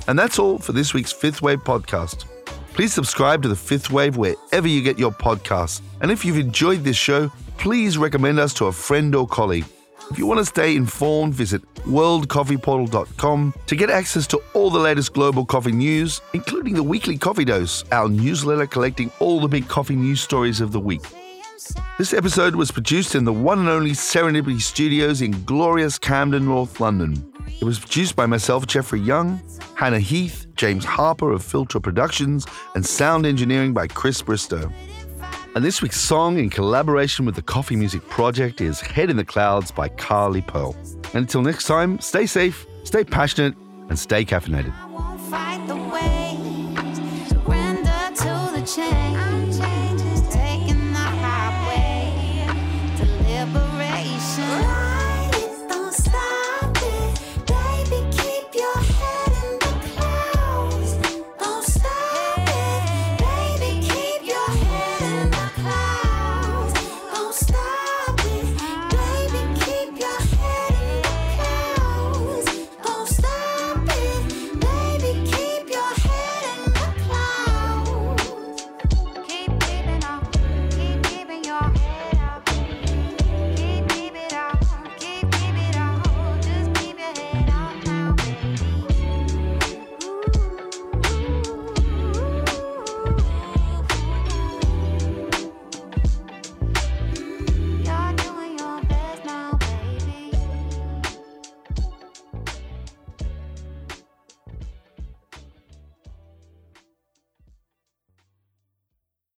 And 0.07 0.19
that's 0.19 0.37
all 0.37 0.59
for 0.59 0.73
this 0.73 0.93
week's 0.93 1.11
Fifth 1.11 1.41
Wave 1.41 1.63
podcast. 1.63 2.25
Please 2.73 2.93
subscribe 2.93 3.41
to 3.43 3.47
the 3.47 3.55
Fifth 3.55 3.91
Wave 3.91 4.17
wherever 4.17 4.67
you 4.67 4.81
get 4.81 4.99
your 4.99 5.11
podcasts. 5.11 5.81
And 6.01 6.11
if 6.11 6.25
you've 6.25 6.37
enjoyed 6.37 6.83
this 6.83 6.97
show, 6.97 7.31
please 7.57 7.97
recommend 7.97 8.39
us 8.39 8.53
to 8.55 8.65
a 8.65 8.71
friend 8.71 9.15
or 9.15 9.27
colleague. 9.27 9.65
If 10.11 10.17
you 10.17 10.25
want 10.25 10.39
to 10.39 10.45
stay 10.45 10.75
informed, 10.75 11.33
visit 11.33 11.61
worldcoffeeportal.com 11.85 13.53
to 13.65 13.75
get 13.75 13.89
access 13.89 14.27
to 14.27 14.41
all 14.53 14.69
the 14.69 14.79
latest 14.79 15.13
global 15.13 15.45
coffee 15.45 15.71
news, 15.71 16.21
including 16.33 16.73
the 16.73 16.83
weekly 16.83 17.17
coffee 17.17 17.45
dose, 17.45 17.83
our 17.91 18.09
newsletter 18.09 18.67
collecting 18.67 19.11
all 19.19 19.39
the 19.39 19.47
big 19.47 19.67
coffee 19.67 19.95
news 19.95 20.21
stories 20.21 20.59
of 20.59 20.71
the 20.71 20.79
week. 20.79 21.01
This 21.97 22.13
episode 22.13 22.55
was 22.55 22.71
produced 22.71 23.15
in 23.15 23.25
the 23.25 23.33
one 23.33 23.59
and 23.59 23.69
only 23.69 23.91
Serendipity 23.91 24.61
Studios 24.61 25.21
in 25.21 25.43
glorious 25.43 25.97
Camden, 25.97 26.45
North 26.45 26.79
London. 26.79 27.31
It 27.59 27.65
was 27.65 27.79
produced 27.79 28.15
by 28.15 28.25
myself, 28.25 28.67
Jeffrey 28.67 28.99
Young, 28.99 29.41
Hannah 29.75 29.99
Heath, 29.99 30.47
James 30.55 30.83
Harper 30.83 31.31
of 31.31 31.43
Filter 31.43 31.79
Productions, 31.79 32.45
and 32.75 32.85
sound 32.85 33.25
engineering 33.25 33.73
by 33.73 33.87
Chris 33.87 34.21
Bristow. 34.21 34.71
And 35.55 35.63
this 35.63 35.81
week's 35.81 35.99
song, 35.99 36.37
in 36.39 36.49
collaboration 36.49 37.25
with 37.25 37.35
the 37.35 37.41
Coffee 37.41 37.75
Music 37.75 38.07
Project, 38.09 38.59
is 38.59 38.81
Head 38.81 39.09
in 39.09 39.17
the 39.17 39.25
Clouds 39.25 39.71
by 39.71 39.87
Carly 39.87 40.41
Pearl. 40.41 40.75
And 41.13 41.15
until 41.15 41.43
next 41.43 41.65
time, 41.67 41.99
stay 41.99 42.25
safe, 42.25 42.65
stay 42.83 43.03
passionate, 43.03 43.55
and 43.87 43.97
stay 43.97 44.25
caffeinated. 44.25 44.73